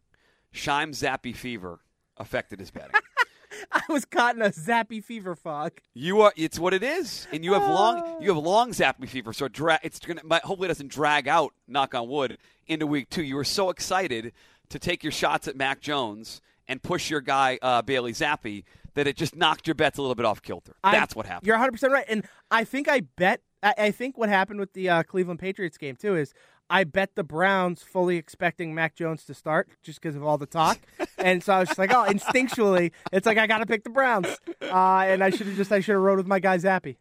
Scheim 0.55 0.91
Zappe 0.91 1.35
fever 1.35 1.81
affected 2.17 2.61
his 2.61 2.71
betting. 2.71 2.93
I 3.73 3.81
was 3.89 4.05
caught 4.05 4.37
in 4.37 4.43
a 4.43 4.51
Zappe 4.51 5.03
fever 5.03 5.35
fog. 5.35 5.73
you 5.95 6.21
are. 6.21 6.33
It's 6.37 6.59
what 6.59 6.75
it 6.75 6.83
is, 6.83 7.27
and 7.33 7.45
you 7.45 7.55
have 7.55 7.63
long. 7.63 8.23
You 8.23 8.35
have 8.35 8.43
long 8.43 8.71
Zappe 8.73 9.09
fever, 9.09 9.33
so 9.33 9.47
it 9.47 9.53
dra- 9.53 9.81
it's 9.83 9.99
gonna. 9.99 10.21
Hopefully, 10.45 10.67
it 10.67 10.69
doesn't 10.69 10.91
drag 10.91 11.27
out. 11.29 11.53
Knock 11.67 11.95
on 11.95 12.09
wood. 12.09 12.39
Into 12.67 12.87
week 12.87 13.09
two, 13.09 13.23
you 13.23 13.35
were 13.37 13.45
so 13.45 13.71
excited 13.71 14.33
to 14.69 14.79
take 14.79 15.03
your 15.03 15.13
shots 15.13 15.49
at 15.49 15.57
Mac 15.57 15.81
Jones 15.81 16.43
and 16.69 16.83
push 16.83 17.09
your 17.11 17.23
guy 17.23 17.59
uh, 17.63 17.81
Bailey 17.81 18.13
Zappe 18.13 18.65
that 18.99 19.07
it 19.07 19.17
just 19.17 19.35
knocked 19.37 19.67
your 19.67 19.75
bets 19.75 19.97
a 19.97 20.03
little 20.03 20.15
bit 20.17 20.27
off 20.27 20.43
kilter. 20.43 20.75
I- 20.85 20.93
That's 20.93 21.15
what 21.17 21.25
happened. 21.25 21.47
You're 21.47 21.57
100 21.57 21.73
percent 21.73 21.93
right, 21.93 22.05
and 22.09 22.25
I 22.51 22.65
think 22.65 22.89
I 22.89 23.01
bet. 23.01 23.41
I, 23.63 23.75
I 23.79 23.91
think 23.93 24.19
what 24.19 24.29
happened 24.29 24.61
with 24.61 24.73
the 24.73 24.89
uh, 24.89 25.03
Cleveland 25.05 25.41
Patriots 25.41 25.79
game 25.79 25.97
too 25.97 26.17
is 26.17 26.35
I 26.71 26.85
bet 26.85 27.15
the 27.15 27.25
Browns 27.25 27.83
fully 27.83 28.17
expecting 28.17 28.75
Mac 28.75 28.95
Jones 28.95 29.25
to 29.25 29.35
start 29.35 29.69
just 29.83 30.01
because 30.03 30.17
of 30.17 30.23
all 30.25 30.37
the 30.37 30.47
talk, 30.47 30.79
and 31.19 31.43
so 31.43 31.55
I 31.55 31.61
was 31.61 31.69
just 31.69 31.79
like, 31.79 31.93
oh, 31.93 32.05
instinctually, 32.09 32.93
it's 33.13 33.25
like 33.27 33.39
I 33.39 33.47
got 33.47 33.59
to 33.59 33.67
pick 33.67 33.85
the 33.85 33.91
Browns, 33.91 34.27
uh, 34.63 35.05
and 35.07 35.23
I 35.25 35.31
should 35.31 35.47
have 35.47 35.57
just 35.57 35.73
I 35.73 35.81
should 35.81 35.93
have 35.93 36.03
rode 36.03 36.19
with 36.19 36.27
my 36.27 36.41
guy 36.41 36.59
Zappe. 36.59 36.97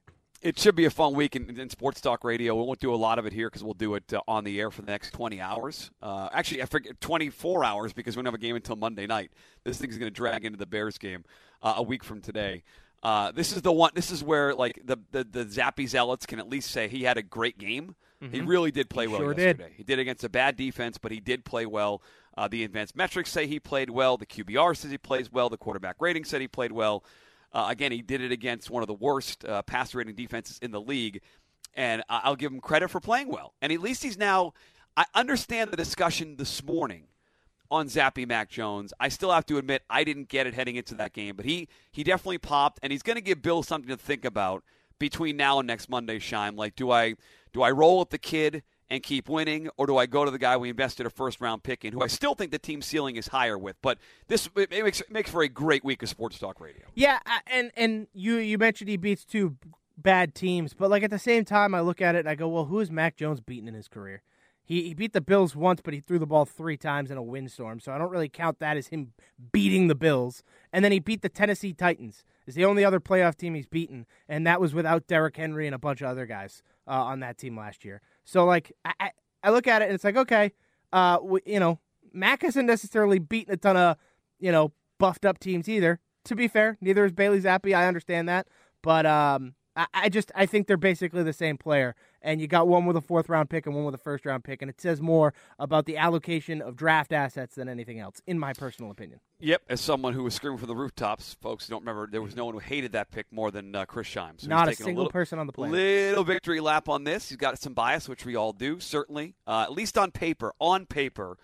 It 0.47 0.57
should 0.57 0.75
be 0.75 0.85
a 0.85 0.89
fun 0.89 1.13
week 1.13 1.35
in, 1.35 1.59
in 1.59 1.69
Sports 1.69 1.99
Talk 1.99 2.23
Radio. 2.23 2.55
We 2.55 2.63
won't 2.63 2.79
do 2.79 2.94
a 2.94 2.95
lot 2.95 3.19
of 3.19 3.25
it 3.25 3.33
here 3.33 3.49
because 3.49 3.65
we'll 3.65 3.73
do 3.73 3.95
it 3.95 4.13
uh, 4.13 4.21
on 4.29 4.45
the 4.45 4.61
air 4.61 4.71
for 4.71 4.81
the 4.81 4.89
next 4.89 5.11
20 5.11 5.41
hours. 5.41 5.91
Uh, 6.01 6.29
actually, 6.31 6.61
I 6.61 6.67
forget 6.67 7.01
24 7.01 7.65
hours 7.65 7.91
because 7.91 8.15
we 8.15 8.21
don't 8.21 8.27
have 8.27 8.33
a 8.33 8.38
game 8.38 8.55
until 8.55 8.77
Monday 8.77 9.07
night. 9.07 9.33
This 9.65 9.77
thing's 9.77 9.97
going 9.97 10.09
to 10.09 10.15
drag 10.15 10.45
into 10.45 10.57
the 10.57 10.65
Bears 10.65 10.97
game 10.97 11.25
uh, 11.61 11.73
a 11.75 11.83
week 11.83 12.01
from 12.01 12.21
today. 12.21 12.63
Uh, 13.03 13.33
this 13.33 13.53
is 13.53 13.61
the 13.61 13.73
one. 13.73 13.91
This 13.94 14.09
is 14.09 14.23
where 14.23 14.56
like 14.56 14.80
the, 14.85 14.95
the 15.11 15.25
the 15.25 15.44
Zappe 15.44 15.85
zealots 15.85 16.25
can 16.25 16.39
at 16.39 16.47
least 16.47 16.71
say 16.71 16.87
he 16.87 17.04
had 17.04 17.18
a 17.18 17.21
great 17.21 17.57
game. 17.57 17.95
He 18.31 18.39
really 18.39 18.71
did 18.71 18.89
play 18.89 19.07
well 19.07 19.19
sure 19.19 19.33
did. 19.33 19.63
He 19.75 19.83
did 19.83 19.99
against 19.99 20.23
a 20.23 20.30
bad 20.30 20.56
defense, 20.56 20.97
but 20.97 21.11
he 21.11 21.19
did 21.19 21.44
play 21.44 21.66
well. 21.66 22.01
Uh, 22.37 22.47
the 22.47 22.63
advanced 22.63 22.95
metrics 22.95 23.31
say 23.31 23.47
he 23.47 23.59
played 23.59 23.89
well. 23.89 24.16
The 24.16 24.25
QBR 24.25 24.77
says 24.77 24.92
he 24.92 24.97
plays 24.97 25.30
well. 25.30 25.49
The 25.49 25.57
quarterback 25.57 25.97
rating 25.99 26.23
said 26.23 26.39
he 26.39 26.47
played 26.47 26.71
well. 26.71 27.04
Uh, 27.57 27.69
again, 27.69 27.92
he 27.92 28.04
did 28.04 28.21
it 28.21 28.31
against 28.31 28.69
one 28.69 28.83
of 28.83 28.87
the 28.87 28.94
worst 28.94 29.44
uh, 29.44 29.64
pass 29.64 29.95
rating 29.95 30.14
defenses 30.14 30.59
in 30.61 30.69
the 30.69 30.80
league, 30.80 31.21
and 31.73 32.04
I'll 32.07 32.35
give 32.35 32.52
him 32.52 32.61
credit 32.61 32.90
for 32.90 32.99
playing 32.99 33.30
well. 33.30 33.56
And 33.64 33.73
at 33.73 33.81
least 33.81 34.04
he's 34.04 34.16
now. 34.16 34.54
I 34.95 35.06
understand 35.16 35.71
the 35.71 35.78
discussion 35.78 36.35
this 36.35 36.64
morning 36.64 37.06
on 37.71 37.87
Zappe 37.87 38.28
Mac 38.28 38.52
Jones. 38.52 38.94
I 38.99 39.09
still 39.09 39.31
have 39.31 39.44
to 39.47 39.57
admit 39.57 39.81
I 39.90 40.04
didn't 40.04 40.30
get 40.30 40.45
it 40.45 40.54
heading 40.54 40.76
into 40.76 40.94
that 40.95 41.14
game, 41.14 41.35
but 41.35 41.45
he 41.45 41.68
he 41.92 42.04
definitely 42.04 42.37
popped, 42.37 42.80
and 42.83 42.92
he's 42.92 43.02
going 43.02 43.16
to 43.16 43.23
give 43.23 43.42
Bill 43.42 43.64
something 43.64 43.90
to 43.90 43.97
think 43.97 44.23
about 44.23 44.64
between 44.99 45.35
now 45.35 45.57
and 45.57 45.66
next 45.66 45.90
Monday's 45.90 46.21
shine. 46.21 46.56
Like, 46.56 46.76
do 46.76 46.92
I 46.92 47.16
do 47.54 47.64
I 47.64 47.71
roll 47.71 47.97
with 47.97 48.11
the 48.11 48.19
kid 48.19 48.61
and 48.89 49.03
keep 49.03 49.27
winning, 49.27 49.69
or 49.77 49.85
do 49.85 49.97
I 49.97 50.06
go 50.06 50.25
to 50.25 50.31
the 50.31 50.37
guy 50.37 50.56
we 50.57 50.69
invested 50.69 51.06
a 51.06 51.09
first 51.09 51.41
round 51.41 51.63
pick 51.63 51.83
in, 51.83 51.94
who 51.94 52.01
I 52.01 52.07
still 52.07 52.35
think 52.35 52.51
the 52.51 52.59
team 52.59 52.81
ceiling 52.81 53.15
is 53.15 53.27
higher 53.27 53.57
with? 53.57 53.75
But 53.81 53.97
this 54.27 54.49
it 54.56 54.71
makes 54.71 55.01
it 55.01 55.11
makes 55.11 55.29
for 55.29 55.41
a 55.41 55.49
great 55.49 55.83
week 55.83 56.03
of 56.03 56.09
sports 56.09 56.39
talk 56.39 56.59
radio. 56.59 56.83
Yeah, 56.95 57.19
and 57.47 57.71
and 57.75 58.07
you 58.13 58.35
you 58.37 58.57
mentioned 58.57 58.89
he 58.89 58.97
beats 58.97 59.25
two 59.25 59.57
bad 59.97 60.35
teams, 60.35 60.73
but 60.73 60.89
like 60.89 61.03
at 61.03 61.09
the 61.09 61.19
same 61.19 61.44
time, 61.44 61.73
I 61.73 61.81
look 61.81 62.01
at 62.01 62.15
it 62.15 62.19
and 62.19 62.29
I 62.29 62.35
go, 62.35 62.47
well, 62.47 62.65
who 62.65 62.79
has 62.79 62.91
Mac 62.91 63.17
Jones 63.17 63.41
beaten 63.41 63.67
in 63.67 63.73
his 63.73 63.87
career? 63.87 64.21
He 64.63 64.83
he 64.83 64.94
beat 64.94 65.13
the 65.13 65.21
Bills 65.21 65.56
once, 65.56 65.81
but 65.81 65.94
he 65.94 65.99
threw 65.99 66.19
the 66.19 66.25
ball 66.25 66.45
three 66.45 66.77
times 66.77 67.09
in 67.09 67.17
a 67.17 67.23
windstorm, 67.23 67.79
so 67.79 67.91
I 67.91 67.97
don't 67.97 68.11
really 68.11 68.29
count 68.29 68.59
that 68.59 68.77
as 68.77 68.87
him 68.87 69.13
beating 69.51 69.87
the 69.87 69.95
Bills. 69.95 70.44
And 70.71 70.83
then 70.83 70.91
he 70.91 70.99
beat 70.99 71.21
the 71.21 71.29
Tennessee 71.29 71.73
Titans. 71.73 72.23
Is 72.45 72.56
the 72.56 72.63
only 72.63 72.85
other 72.85 73.01
playoff 73.01 73.35
team 73.35 73.56
he's 73.56 73.65
beaten, 73.65 74.06
and 74.29 74.47
that 74.47 74.61
was 74.61 74.73
without 74.73 75.06
Derrick 75.07 75.35
Henry 75.35 75.65
and 75.67 75.75
a 75.75 75.79
bunch 75.79 75.99
of 75.99 76.07
other 76.07 76.25
guys 76.25 76.63
uh, 76.87 76.91
on 76.91 77.19
that 77.19 77.37
team 77.37 77.57
last 77.57 77.83
year. 77.83 78.01
So 78.27 78.43
like 78.45 78.73
I, 78.83 79.11
I 79.41 79.51
look 79.51 79.67
at 79.67 79.81
it 79.81 79.85
and 79.85 79.95
it's 79.95 80.03
like 80.03 80.17
okay, 80.17 80.51
uh, 80.91 81.15
w- 81.17 81.43
you 81.45 81.59
know, 81.59 81.79
Mac 82.13 82.41
hasn't 82.41 82.67
necessarily 82.67 83.19
beaten 83.19 83.53
a 83.53 83.57
ton 83.57 83.77
of 83.77 83.95
you 84.39 84.51
know 84.51 84.73
buffed 84.99 85.25
up 85.25 85.39
teams 85.39 85.69
either. 85.69 85.99
To 86.25 86.35
be 86.35 86.49
fair, 86.49 86.77
neither 86.81 87.05
is 87.05 87.13
Bailey 87.13 87.39
Zappe. 87.39 87.73
I 87.73 87.87
understand 87.87 88.27
that, 88.27 88.47
but 88.83 89.05
um, 89.05 89.55
I, 89.77 89.87
I 89.93 90.09
just 90.09 90.29
I 90.35 90.45
think 90.45 90.67
they're 90.67 90.75
basically 90.75 91.23
the 91.23 91.31
same 91.31 91.57
player, 91.57 91.95
and 92.27 92.41
you 92.41 92.47
got 92.47 92.67
one 92.67 92.85
with 92.85 92.97
a 92.97 93.01
fourth 93.01 93.29
round 93.29 93.49
pick 93.49 93.65
and 93.65 93.73
one 93.73 93.85
with 93.85 93.95
a 93.95 93.97
first 93.97 94.25
round 94.25 94.43
pick, 94.43 94.61
and 94.61 94.69
it 94.69 94.81
says 94.81 95.01
more 95.01 95.33
about 95.57 95.85
the 95.85 95.95
allocation 95.95 96.61
of 96.61 96.75
draft 96.75 97.13
assets 97.13 97.55
than 97.55 97.69
anything 97.69 97.99
else, 97.99 98.21
in 98.27 98.37
my 98.37 98.51
personal 98.51 98.91
opinion. 98.91 99.21
Yep, 99.39 99.61
as 99.69 99.79
someone 99.79 100.13
who 100.13 100.23
was 100.23 100.33
screaming 100.33 100.57
from 100.57 100.67
the 100.67 100.75
rooftops, 100.75 101.37
folks 101.41 101.67
don't 101.67 101.79
remember 101.79 102.05
there 102.11 102.21
was 102.21 102.35
no 102.35 102.43
one 102.43 102.53
who 102.53 102.59
hated 102.59 102.91
that 102.91 103.11
pick 103.11 103.27
more 103.31 103.49
than 103.49 103.73
uh, 103.73 103.85
Chris 103.85 104.07
Shimes. 104.07 104.43
So 104.43 104.49
Not 104.49 104.67
a 104.67 104.75
single 104.75 105.03
little, 105.03 105.11
person 105.11 105.39
on 105.39 105.47
the 105.47 105.53
planet. 105.53 105.73
Little 105.73 106.25
victory 106.25 106.59
lap 106.59 106.89
on 106.89 107.05
this. 107.05 107.29
He's 107.29 107.37
got 107.37 107.57
some 107.59 107.73
bias, 107.73 108.09
which 108.09 108.25
we 108.25 108.35
all 108.35 108.51
do, 108.51 108.81
certainly. 108.81 109.35
Uh, 109.47 109.61
at 109.61 109.71
least 109.71 109.97
on 109.97 110.11
paper. 110.11 110.53
On 110.59 110.85
paper, 110.85 111.37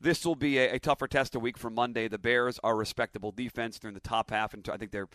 this 0.00 0.26
will 0.26 0.34
be 0.34 0.58
a, 0.58 0.74
a, 0.74 0.78
tougher 0.80 1.06
test 1.06 1.36
a 1.36 1.38
week 1.38 1.56
from 1.56 1.74
Monday. 1.74 2.08
The 2.08 2.18
Bears 2.18 2.58
are 2.64 2.76
respectable 2.76 3.30
defense. 3.30 3.78
They're 3.78 3.88
in 3.88 3.94
the 3.94 4.00
top 4.00 4.30
half, 4.30 4.52
and 4.52 4.68
I 4.68 4.78
think 4.78 4.90
they're 4.90 5.08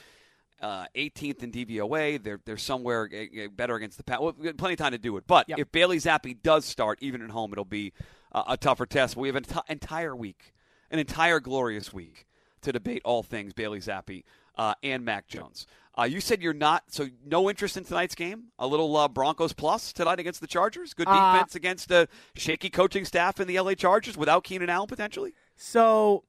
uh, 0.61 0.85
18th 0.95 1.43
in 1.43 1.51
DVOA. 1.51 2.21
They're 2.21 2.39
they're 2.45 2.57
somewhere 2.57 3.09
uh, 3.13 3.47
better 3.55 3.75
against 3.75 3.97
the 3.97 4.03
pass. 4.03 4.19
Well, 4.19 4.33
plenty 4.33 4.73
of 4.73 4.79
time 4.79 4.91
to 4.91 4.97
do 4.97 5.17
it. 5.17 5.25
But 5.27 5.49
yep. 5.49 5.59
if 5.59 5.71
Bailey 5.71 5.97
Zappe 5.97 6.41
does 6.41 6.65
start, 6.65 6.99
even 7.01 7.21
at 7.21 7.29
home, 7.29 7.51
it'll 7.51 7.65
be 7.65 7.93
uh, 8.31 8.43
a 8.47 8.57
tougher 8.57 8.85
test. 8.85 9.15
We 9.15 9.27
have 9.27 9.35
an 9.35 9.43
enti- 9.43 9.69
entire 9.69 10.15
week, 10.15 10.53
an 10.91 10.99
entire 10.99 11.39
glorious 11.39 11.93
week 11.93 12.25
to 12.61 12.71
debate 12.71 13.01
all 13.05 13.23
things 13.23 13.53
Bailey 13.53 13.79
Zappe 13.79 14.23
uh, 14.57 14.73
and 14.83 15.05
Mac 15.05 15.27
Jones. 15.27 15.65
Uh, 15.97 16.03
you 16.03 16.21
said 16.21 16.41
you're 16.41 16.53
not, 16.53 16.83
so 16.87 17.09
no 17.25 17.49
interest 17.49 17.75
in 17.75 17.83
tonight's 17.83 18.15
game. 18.15 18.45
A 18.57 18.65
little 18.67 18.95
uh, 18.95 19.07
Broncos 19.09 19.51
plus 19.51 19.91
tonight 19.91 20.19
against 20.19 20.39
the 20.39 20.47
Chargers. 20.47 20.93
Good 20.93 21.07
Uh, 21.09 21.33
defense 21.33 21.55
against 21.55 21.91
a 21.91 22.07
shaky 22.35 22.69
coaching 22.69 23.03
staff 23.03 23.39
in 23.39 23.47
the 23.47 23.59
LA 23.59 23.73
Chargers 23.73 24.15
without 24.15 24.43
Keenan 24.45 24.69
Allen 24.69 24.87
potentially. 24.87 25.33
So, 25.55 26.23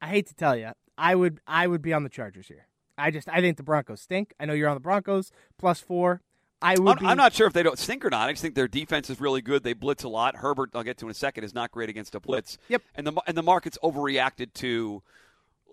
I 0.00 0.08
hate 0.08 0.26
to 0.28 0.34
tell 0.34 0.56
you, 0.56 0.72
I 0.98 1.14
would 1.14 1.40
I 1.46 1.66
would 1.68 1.82
be 1.82 1.92
on 1.92 2.02
the 2.02 2.08
Chargers 2.08 2.48
here. 2.48 2.66
I 3.02 3.10
just 3.10 3.28
I 3.28 3.40
think 3.40 3.56
the 3.56 3.62
Broncos 3.62 4.00
stink. 4.00 4.32
I 4.38 4.44
know 4.46 4.52
you're 4.52 4.68
on 4.68 4.76
the 4.76 4.80
Broncos 4.80 5.30
plus 5.58 5.80
four. 5.80 6.20
I 6.60 6.78
would. 6.78 6.88
I'm, 6.88 6.98
be, 6.98 7.06
I'm 7.06 7.16
not 7.16 7.32
sure 7.32 7.46
if 7.48 7.52
they 7.52 7.64
don't 7.64 7.78
stink 7.78 8.04
or 8.04 8.10
not. 8.10 8.28
I 8.28 8.32
just 8.32 8.42
think 8.42 8.54
their 8.54 8.68
defense 8.68 9.10
is 9.10 9.20
really 9.20 9.42
good. 9.42 9.64
They 9.64 9.72
blitz 9.72 10.04
a 10.04 10.08
lot. 10.08 10.36
Herbert, 10.36 10.70
I'll 10.74 10.84
get 10.84 10.96
to 10.98 11.06
in 11.06 11.10
a 11.10 11.14
second, 11.14 11.42
is 11.44 11.54
not 11.54 11.72
great 11.72 11.88
against 11.88 12.14
a 12.14 12.20
blitz. 12.20 12.56
Yep. 12.68 12.82
And 12.94 13.06
the 13.06 13.12
and 13.26 13.36
the 13.36 13.42
market's 13.42 13.78
overreacted 13.82 14.52
to 14.54 15.02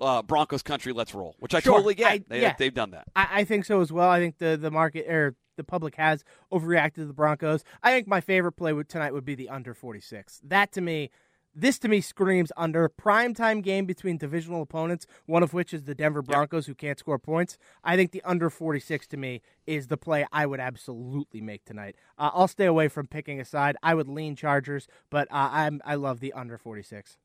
uh, 0.01 0.21
Broncos 0.23 0.63
country. 0.63 0.91
Let's 0.91 1.13
roll, 1.13 1.35
which 1.39 1.53
I 1.53 1.59
Sure. 1.59 1.75
totally 1.75 1.93
get. 1.95 2.11
I- 2.11 2.23
they, 2.27 2.41
yeah. 2.41 2.55
They've 2.57 2.73
done 2.73 2.91
that. 2.91 3.05
I, 3.15 3.27
I 3.31 3.43
think 3.43 3.65
so 3.65 3.81
as 3.81 3.91
well. 3.91 4.09
I 4.09 4.19
think 4.19 4.39
the 4.39 4.57
the 4.59 4.71
market 4.71 5.07
or 5.07 5.35
the 5.57 5.63
public 5.63 5.95
has 5.95 6.23
overreacted 6.51 6.95
to 6.95 7.05
the 7.05 7.13
Broncos. 7.13 7.63
I 7.83 7.91
think 7.91 8.07
my 8.07 8.21
favorite 8.21 8.53
play 8.53 8.73
tonight 8.87 9.13
would 9.13 9.25
be 9.25 9.35
the 9.35 9.49
under 9.49 9.73
46. 9.73 10.41
That 10.45 10.71
to 10.71 10.81
me, 10.81 11.11
this 11.55 11.79
to 11.79 11.87
me 11.87 12.01
screams 12.01 12.51
under 12.55 12.89
primetime 12.89 13.63
game 13.63 13.85
between 13.85 14.17
divisional 14.17 14.61
opponents, 14.61 15.05
one 15.25 15.43
of 15.43 15.53
which 15.53 15.73
is 15.73 15.83
the 15.83 15.95
Denver 15.95 16.21
Broncos 16.21 16.67
who 16.67 16.75
can't 16.75 16.99
score 16.99 17.19
points. 17.19 17.57
I 17.83 17.95
think 17.95 18.11
the 18.11 18.21
under 18.23 18.49
46 18.49 19.07
to 19.07 19.17
me 19.17 19.41
is 19.65 19.87
the 19.87 19.97
play 19.97 20.25
I 20.31 20.45
would 20.45 20.59
absolutely 20.59 21.41
make 21.41 21.65
tonight. 21.65 21.95
Uh, 22.17 22.31
I'll 22.33 22.47
stay 22.47 22.65
away 22.65 22.87
from 22.87 23.07
picking 23.07 23.39
a 23.39 23.45
side. 23.45 23.77
I 23.83 23.93
would 23.95 24.07
lean 24.07 24.35
Chargers, 24.35 24.87
but 25.09 25.27
uh, 25.31 25.49
I'm 25.51 25.81
I 25.85 25.95
love 25.95 26.19
the 26.19 26.33
under 26.33 26.57
46. 26.57 27.17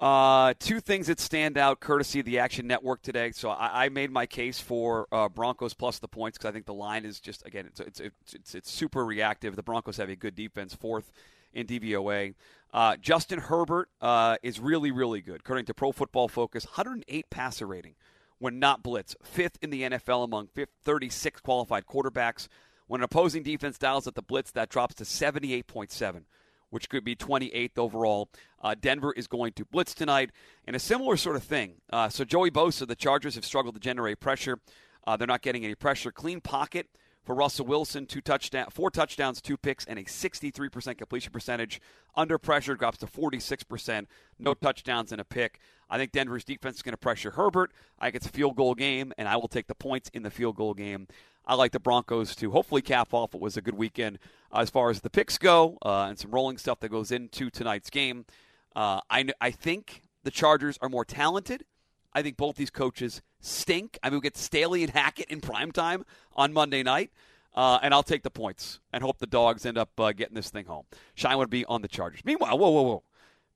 Uh, 0.00 0.54
two 0.60 0.78
things 0.78 1.08
that 1.08 1.18
stand 1.18 1.58
out 1.58 1.80
courtesy 1.80 2.20
of 2.20 2.26
the 2.26 2.38
Action 2.38 2.68
Network 2.68 3.02
today. 3.02 3.32
So 3.32 3.50
I, 3.50 3.86
I 3.86 3.88
made 3.88 4.12
my 4.12 4.26
case 4.26 4.60
for 4.60 5.08
uh, 5.10 5.28
Broncos 5.28 5.74
plus 5.74 5.98
the 5.98 6.06
points 6.06 6.38
because 6.38 6.48
I 6.48 6.52
think 6.52 6.66
the 6.66 6.74
line 6.74 7.04
is 7.04 7.18
just 7.18 7.44
again 7.44 7.66
it's, 7.66 7.80
it's 7.80 8.00
it's 8.00 8.34
it's 8.34 8.54
it's 8.54 8.70
super 8.70 9.04
reactive. 9.04 9.56
The 9.56 9.62
Broncos 9.62 9.96
have 9.96 10.08
a 10.08 10.16
good 10.16 10.36
defense, 10.36 10.72
fourth 10.72 11.10
in 11.52 11.66
DVOA. 11.66 12.34
Uh, 12.72 12.96
Justin 12.96 13.38
Herbert 13.38 13.88
uh, 14.00 14.36
is 14.42 14.60
really 14.60 14.90
really 14.90 15.20
good 15.20 15.40
according 15.40 15.66
to 15.66 15.74
Pro 15.74 15.92
Football 15.92 16.28
Focus. 16.28 16.64
108 16.64 17.30
passer 17.30 17.66
rating 17.66 17.94
when 18.38 18.58
not 18.58 18.82
blitz, 18.82 19.16
fifth 19.22 19.58
in 19.60 19.70
the 19.70 19.82
NFL 19.82 20.24
among 20.24 20.48
36 20.84 21.40
qualified 21.40 21.86
quarterbacks. 21.86 22.48
When 22.86 23.00
an 23.00 23.04
opposing 23.04 23.42
defense 23.42 23.76
dials 23.78 24.06
at 24.06 24.14
the 24.14 24.22
blitz, 24.22 24.50
that 24.52 24.70
drops 24.70 24.94
to 24.96 25.04
78.7 25.04 26.22
which 26.70 26.88
could 26.88 27.04
be 27.04 27.16
28th 27.16 27.78
overall. 27.78 28.28
Uh, 28.62 28.74
Denver 28.78 29.12
is 29.12 29.26
going 29.26 29.52
to 29.54 29.64
blitz 29.64 29.94
tonight, 29.94 30.30
and 30.66 30.76
a 30.76 30.78
similar 30.78 31.16
sort 31.16 31.36
of 31.36 31.42
thing. 31.42 31.74
Uh, 31.90 32.08
so 32.08 32.24
Joey 32.24 32.50
Bosa, 32.50 32.86
the 32.86 32.96
Chargers 32.96 33.34
have 33.36 33.44
struggled 33.44 33.74
to 33.74 33.80
generate 33.80 34.20
pressure. 34.20 34.60
Uh, 35.06 35.16
they're 35.16 35.26
not 35.26 35.42
getting 35.42 35.64
any 35.64 35.74
pressure. 35.74 36.12
Clean 36.12 36.40
pocket 36.40 36.88
for 37.28 37.34
Russell 37.34 37.66
Wilson, 37.66 38.06
two 38.06 38.22
touchdown, 38.22 38.68
four 38.70 38.90
touchdowns, 38.90 39.42
two 39.42 39.58
picks, 39.58 39.84
and 39.84 39.98
a 39.98 40.04
63% 40.04 40.96
completion 40.96 41.30
percentage. 41.30 41.78
Under 42.14 42.38
pressure 42.38 42.74
drops 42.74 42.96
to 42.98 43.06
46%. 43.06 44.06
No 44.38 44.54
touchdowns 44.54 45.12
and 45.12 45.20
a 45.20 45.26
pick. 45.26 45.60
I 45.90 45.98
think 45.98 46.12
Denver's 46.12 46.42
defense 46.42 46.76
is 46.76 46.82
going 46.82 46.94
to 46.94 46.96
pressure 46.96 47.32
Herbert. 47.32 47.70
I 47.98 48.06
think 48.06 48.14
it's 48.14 48.26
a 48.26 48.30
field 48.30 48.56
goal 48.56 48.74
game, 48.74 49.12
and 49.18 49.28
I 49.28 49.36
will 49.36 49.46
take 49.46 49.66
the 49.66 49.74
points 49.74 50.10
in 50.14 50.22
the 50.22 50.30
field 50.30 50.56
goal 50.56 50.72
game. 50.72 51.06
I 51.46 51.54
like 51.54 51.72
the 51.72 51.80
Broncos 51.80 52.34
to 52.36 52.50
hopefully 52.50 52.80
cap 52.80 53.12
off. 53.12 53.34
It 53.34 53.42
was 53.42 53.58
a 53.58 53.60
good 53.60 53.76
weekend 53.76 54.20
uh, 54.50 54.60
as 54.60 54.70
far 54.70 54.88
as 54.88 55.02
the 55.02 55.10
picks 55.10 55.36
go 55.36 55.76
uh, 55.84 56.06
and 56.08 56.18
some 56.18 56.30
rolling 56.30 56.56
stuff 56.56 56.80
that 56.80 56.88
goes 56.88 57.12
into 57.12 57.50
tonight's 57.50 57.90
game. 57.90 58.24
Uh, 58.74 59.00
I, 59.10 59.26
I 59.38 59.50
think 59.50 60.00
the 60.24 60.30
Chargers 60.30 60.78
are 60.80 60.88
more 60.88 61.04
talented. 61.04 61.66
I 62.14 62.22
think 62.22 62.38
both 62.38 62.56
these 62.56 62.70
coaches 62.70 63.20
stink. 63.40 63.98
I 64.02 64.10
mean, 64.10 64.18
we 64.18 64.22
get 64.22 64.36
Staley 64.36 64.82
and 64.82 64.92
Hackett 64.92 65.26
in 65.30 65.40
prime 65.40 65.72
time 65.72 66.04
on 66.34 66.52
Monday 66.52 66.82
night. 66.82 67.10
Uh, 67.54 67.78
and 67.82 67.92
I'll 67.92 68.02
take 68.04 68.22
the 68.22 68.30
points 68.30 68.78
and 68.92 69.02
hope 69.02 69.18
the 69.18 69.26
dogs 69.26 69.66
end 69.66 69.78
up 69.78 69.98
uh, 69.98 70.12
getting 70.12 70.34
this 70.34 70.50
thing 70.50 70.66
home. 70.66 70.84
Shine 71.14 71.38
would 71.38 71.50
be 71.50 71.64
on 71.64 71.82
the 71.82 71.88
Chargers. 71.88 72.20
Meanwhile, 72.24 72.56
whoa, 72.58 72.70
whoa, 72.70 72.82
whoa. 72.82 73.02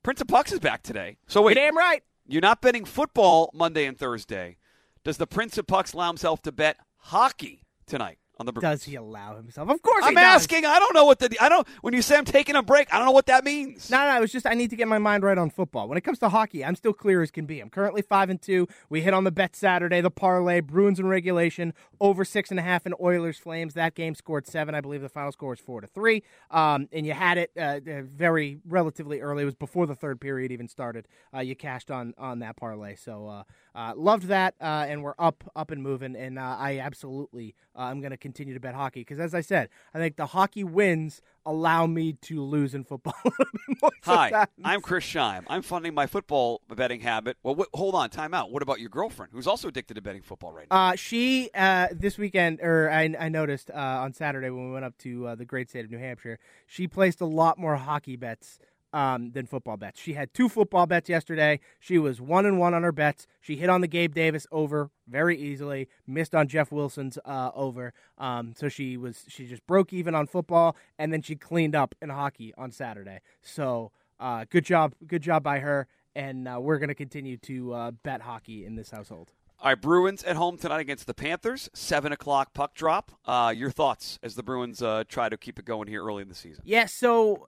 Prince 0.03 0.21
of 0.21 0.27
Pucks 0.27 0.51
is 0.51 0.59
back 0.59 0.83
today. 0.83 1.19
So 1.29 1.43
wait, 1.43 1.57
You're 1.57 1.67
damn 1.67 1.77
right. 1.77 2.03
you're 2.27 2.41
not 2.41 2.61
betting 2.61 2.85
football 2.85 3.51
Monday 3.55 3.85
and 3.85 3.97
Thursday. 3.97 4.57
Does 5.05 5.19
the 5.19 5.27
Prince 5.27 5.57
of 5.59 5.67
Pucks 5.69 5.93
allow 5.93 6.09
himself 6.09 6.43
to 6.43 6.53
bet 6.53 6.79
hockey 6.97 7.62
tonight 7.87 8.19
on 8.49 8.54
the 8.54 8.61
Does 8.61 8.84
he 8.84 8.94
allow 8.96 9.37
himself? 9.37 9.68
Of 9.70 9.82
course 9.82 10.04
I'm 10.04 10.11
he 10.11 10.14
does. 10.16 10.42
asking. 10.42 10.64
I 10.64 10.78
don't 10.78 10.94
know 10.94 11.04
what 11.04 11.18
the 11.18 11.34
I 11.40 11.49
don't. 11.49 11.66
When 11.80 11.94
you 11.94 12.02
say 12.02 12.16
I'm 12.16 12.25
taking 12.25 12.56
a 12.56 12.62
break, 12.62 12.92
I 12.92 12.99
don't 12.99 13.06
know 13.06 13.12
what 13.12 13.26
that 13.26 13.44
means. 13.44 13.90
No, 13.90 13.99
no, 13.99 14.22
it's 14.22 14.32
just 14.32 14.46
I 14.46 14.54
need 14.54 14.70
to 14.70 14.76
get 14.76 14.88
my 14.88 14.99
mind 14.99 15.22
right 15.22 15.38
on 15.38 15.50
football. 15.50 15.88
When 15.88 15.99
it 15.99 16.02
comes 16.02 16.18
to 16.20 16.28
hockey, 16.28 16.64
I'm 16.64 16.75
still 16.76 16.92
clear 16.92 17.22
as 17.22 17.30
can 17.30 17.46
be. 17.46 17.61
I'm 17.61 17.70
currently 17.70 18.02
five 18.02 18.30
and 18.30 18.40
two. 18.40 18.66
We 18.88 19.02
hit 19.02 19.14
on 19.14 19.25
the 19.25 19.30
bet 19.30 19.54
Saturday, 19.56 20.00
the 20.00 20.11
parlay, 20.11 20.61
Bruins 20.61 20.99
in 20.99 21.06
regulation, 21.06 21.75
over 22.00 22.25
six 22.25 22.50
and 22.50 22.58
a 22.58 22.62
half 22.62 22.87
in 22.87 22.94
Oilers 23.00 23.38
Flames. 23.38 23.75
That 23.75 23.94
game 23.94 24.14
scored 24.14 24.46
seven. 24.46 24.75
I 24.75 24.80
believe 24.80 25.02
the 25.02 25.08
final 25.08 25.32
score 25.32 25.50
was 25.50 25.61
four 25.61 25.80
to 25.80 25.87
three. 25.87 26.22
Um, 26.50 26.88
and 26.92 27.06
you 27.06 27.12
had 27.12 27.38
it 27.38 27.50
uh, 27.56 27.80
uh, 27.87 28.02
very 28.04 28.58
relatively 28.66 29.20
early. 29.20 29.42
It 29.42 29.46
was 29.46 29.54
before 29.54 29.87
the 29.87 29.94
third 29.94 30.20
period 30.20 30.52
even 30.52 30.68
started. 30.68 31.06
Uh, 31.34 31.40
you 31.40 31.54
cashed 31.54 31.90
on 31.90 32.14
on 32.18 32.40
that 32.40 32.56
parlay, 32.56 32.96
so 32.96 33.26
uh, 33.26 33.42
uh, 33.75 33.95
loved 33.97 34.25
that. 34.25 34.55
Uh, 34.61 34.87
and 34.88 35.02
we're 35.02 35.14
up 35.19 35.45
up 35.57 35.71
and 35.71 35.83
moving. 35.83 36.17
And 36.17 36.38
uh, 36.38 36.57
I 36.59 36.79
absolutely 36.79 37.55
uh, 37.76 37.83
I'm 37.83 38.00
going 38.00 38.11
to 38.11 38.17
continue 38.17 38.55
to 38.55 38.61
bet 38.61 38.75
hockey 38.75 39.00
because, 39.00 39.19
as 39.19 39.35
I 39.35 39.41
said, 39.41 39.69
I 39.95 39.99
think 39.99 40.17
the 40.17 40.26
hockey 40.26 40.64
wins 40.64 41.23
allow 41.45 41.87
me 41.87 42.12
to 42.12 42.43
lose 42.43 42.75
in 42.75 42.85
football. 42.85 43.14
a 43.25 43.29
little 43.29 43.47
bit 43.67 43.83
more 43.83 43.91
Hi, 44.05 44.31
sometimes. 44.31 44.49
I'm 44.64 44.81
Chris 44.81 45.05
Scheim. 45.05 45.45
I'm 45.49 45.62
funding 45.62 45.95
my 45.95 46.07
football 46.07 46.61
betting 46.75 47.00
habit. 47.00 47.37
Well, 47.43 47.64
hold 47.75 47.95
on, 47.95 48.11
time 48.11 48.35
out. 48.35 48.50
What 48.50 48.62
about 48.62 48.81
your 48.81 48.91
girlfriend, 48.91 49.33
who's 49.33 49.47
also 49.47 49.69
addicted 49.69 49.95
to 49.95 50.02
betting 50.02 50.23
football 50.23 50.52
right 50.52 50.67
now? 50.71 50.91
Uh, 50.91 50.97
she 50.97 51.50
uh, 51.55 51.88
this 51.93 52.19
weekend, 52.19 52.61
or 52.62 52.91
I, 52.91 53.14
I 53.19 53.29
noticed 53.29 53.71
uh, 53.71 53.75
on 53.75 54.12
Saturday 54.12 54.50
when 54.50 54.67
we 54.67 54.73
went 54.73 54.85
up 54.85 54.97
to 54.99 55.29
uh, 55.29 55.35
the 55.35 55.45
great 55.45 55.71
state 55.71 55.85
of 55.85 55.91
New 55.91 55.99
Hampshire, 55.99 56.38
she 56.67 56.87
placed 56.87 57.21
a 57.21 57.26
lot 57.26 57.59
more 57.59 57.76
hockey 57.76 58.17
bets 58.17 58.59
um, 58.92 59.32
than 59.32 59.46
football 59.46 59.76
bets. 59.76 60.00
She 60.00 60.14
had 60.14 60.32
two 60.34 60.49
football 60.49 60.87
bets 60.87 61.08
yesterday. 61.08 61.61
She 61.80 61.99
was 61.99 62.20
one 62.20 62.46
and 62.46 62.58
one 62.58 62.75
on 62.75 62.82
her 62.82 62.92
bets. 62.92 63.26
She 63.40 63.56
hit 63.56 63.70
on 63.70 63.80
the 63.80 63.88
Gabe 63.88 64.14
Davis 64.14 64.46
over 64.52 64.90
very 65.08 65.38
easily. 65.38 65.88
Missed 66.06 66.34
on 66.34 66.49
Jeff 66.49 66.70
Wilson's 66.70 67.18
uh, 67.25 67.50
over. 67.54 67.92
Um, 68.18 68.54
so 68.56 68.68
she 68.68 68.96
was 68.96 69.25
she 69.28 69.46
just 69.46 69.66
broke 69.66 69.92
even 69.92 70.14
on 70.14 70.26
football, 70.26 70.76
and 70.99 71.12
then 71.12 71.22
she 71.22 71.37
cleaned 71.37 71.75
up 71.75 71.94
in 72.00 72.11
hockey 72.11 72.52
on 72.56 72.70
Saturday. 72.70 73.20
So 73.40 73.92
uh, 74.20 74.44
good 74.50 74.64
job, 74.64 74.94
good 75.06 75.22
job 75.22 75.42
by 75.42 75.58
her. 75.61 75.87
And 76.14 76.46
uh, 76.46 76.58
we're 76.61 76.78
going 76.78 76.90
to 76.90 76.94
continue 76.94 77.38
to 77.38 77.72
uh, 77.72 77.90
bet 77.90 78.20
hockey 78.20 78.66
in 78.66 78.75
this 78.75 78.90
household. 78.90 79.30
All 79.62 79.68
right, 79.70 79.80
Bruins 79.80 80.25
at 80.25 80.34
home 80.34 80.58
tonight 80.58 80.80
against 80.80 81.06
the 81.06 81.14
Panthers. 81.14 81.70
Seven 81.72 82.11
o'clock 82.12 82.52
puck 82.52 82.75
drop. 82.75 83.12
Uh, 83.25 83.54
your 83.56 83.70
thoughts 83.70 84.18
as 84.22 84.34
the 84.34 84.42
Bruins 84.42 84.82
uh, 84.82 85.04
try 85.08 85.28
to 85.28 85.37
keep 85.37 85.58
it 85.58 85.64
going 85.64 85.87
here 85.87 86.04
early 86.04 86.20
in 86.20 86.28
the 86.28 86.34
season? 86.34 86.64
Yeah, 86.66 86.87
so 86.87 87.46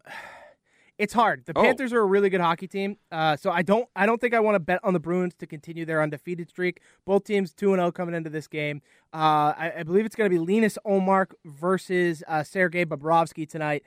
it's 0.98 1.12
hard. 1.12 1.44
The 1.44 1.52
Oh. 1.56 1.62
Panthers 1.62 1.92
are 1.92 2.00
a 2.00 2.06
really 2.06 2.30
good 2.30 2.40
hockey 2.40 2.68
team, 2.68 2.98
uh, 3.10 3.36
so 3.36 3.50
I 3.50 3.62
don't 3.62 3.88
I 3.96 4.06
don't 4.06 4.20
think 4.20 4.32
I 4.34 4.40
want 4.40 4.54
to 4.54 4.60
bet 4.60 4.80
on 4.84 4.92
the 4.92 5.00
Bruins 5.00 5.34
to 5.36 5.46
continue 5.46 5.84
their 5.84 6.02
undefeated 6.02 6.48
streak. 6.48 6.80
Both 7.04 7.24
teams 7.24 7.52
two 7.52 7.72
and 7.72 7.80
zero 7.80 7.90
coming 7.90 8.14
into 8.14 8.30
this 8.30 8.46
game. 8.46 8.80
Uh, 9.12 9.52
I, 9.56 9.72
I 9.78 9.82
believe 9.82 10.06
it's 10.06 10.16
going 10.16 10.30
to 10.30 10.38
be 10.38 10.44
Linus 10.44 10.78
Ullmark 10.86 11.32
versus 11.44 12.22
uh, 12.28 12.42
Sergei 12.42 12.84
Bobrovsky 12.84 13.48
tonight. 13.48 13.82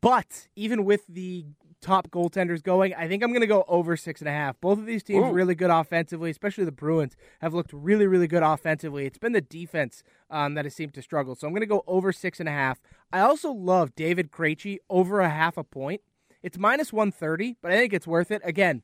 But 0.00 0.48
even 0.56 0.84
with 0.84 1.06
the 1.08 1.44
top 1.82 2.10
goaltenders 2.10 2.62
going, 2.62 2.94
I 2.94 3.08
think 3.08 3.22
I'm 3.22 3.30
going 3.30 3.40
to 3.42 3.46
go 3.46 3.64
over 3.68 3.96
six 3.96 4.20
and 4.20 4.28
a 4.28 4.32
half. 4.32 4.58
Both 4.60 4.78
of 4.78 4.86
these 4.86 5.02
teams 5.02 5.26
Ooh. 5.26 5.32
really 5.32 5.54
good 5.56 5.70
offensively, 5.70 6.30
especially 6.30 6.64
the 6.64 6.72
Bruins 6.72 7.16
have 7.40 7.52
looked 7.52 7.72
really, 7.72 8.06
really 8.06 8.28
good 8.28 8.42
offensively. 8.44 9.04
It's 9.04 9.18
been 9.18 9.32
the 9.32 9.40
defense 9.40 10.02
um, 10.30 10.54
that 10.54 10.64
has 10.64 10.74
seemed 10.74 10.94
to 10.94 11.02
struggle. 11.02 11.34
So 11.34 11.46
I'm 11.46 11.52
going 11.52 11.60
to 11.60 11.66
go 11.66 11.82
over 11.86 12.12
six 12.12 12.38
and 12.40 12.48
a 12.48 12.52
half. 12.52 12.80
I 13.12 13.20
also 13.20 13.50
love 13.52 13.94
David 13.94 14.30
Krejci 14.30 14.78
over 14.88 15.20
a 15.20 15.28
half 15.28 15.56
a 15.58 15.64
point. 15.64 16.00
It's 16.42 16.58
minus 16.58 16.92
130, 16.92 17.56
but 17.62 17.72
I 17.72 17.76
think 17.76 17.92
it's 17.92 18.06
worth 18.06 18.30
it. 18.30 18.42
Again, 18.44 18.82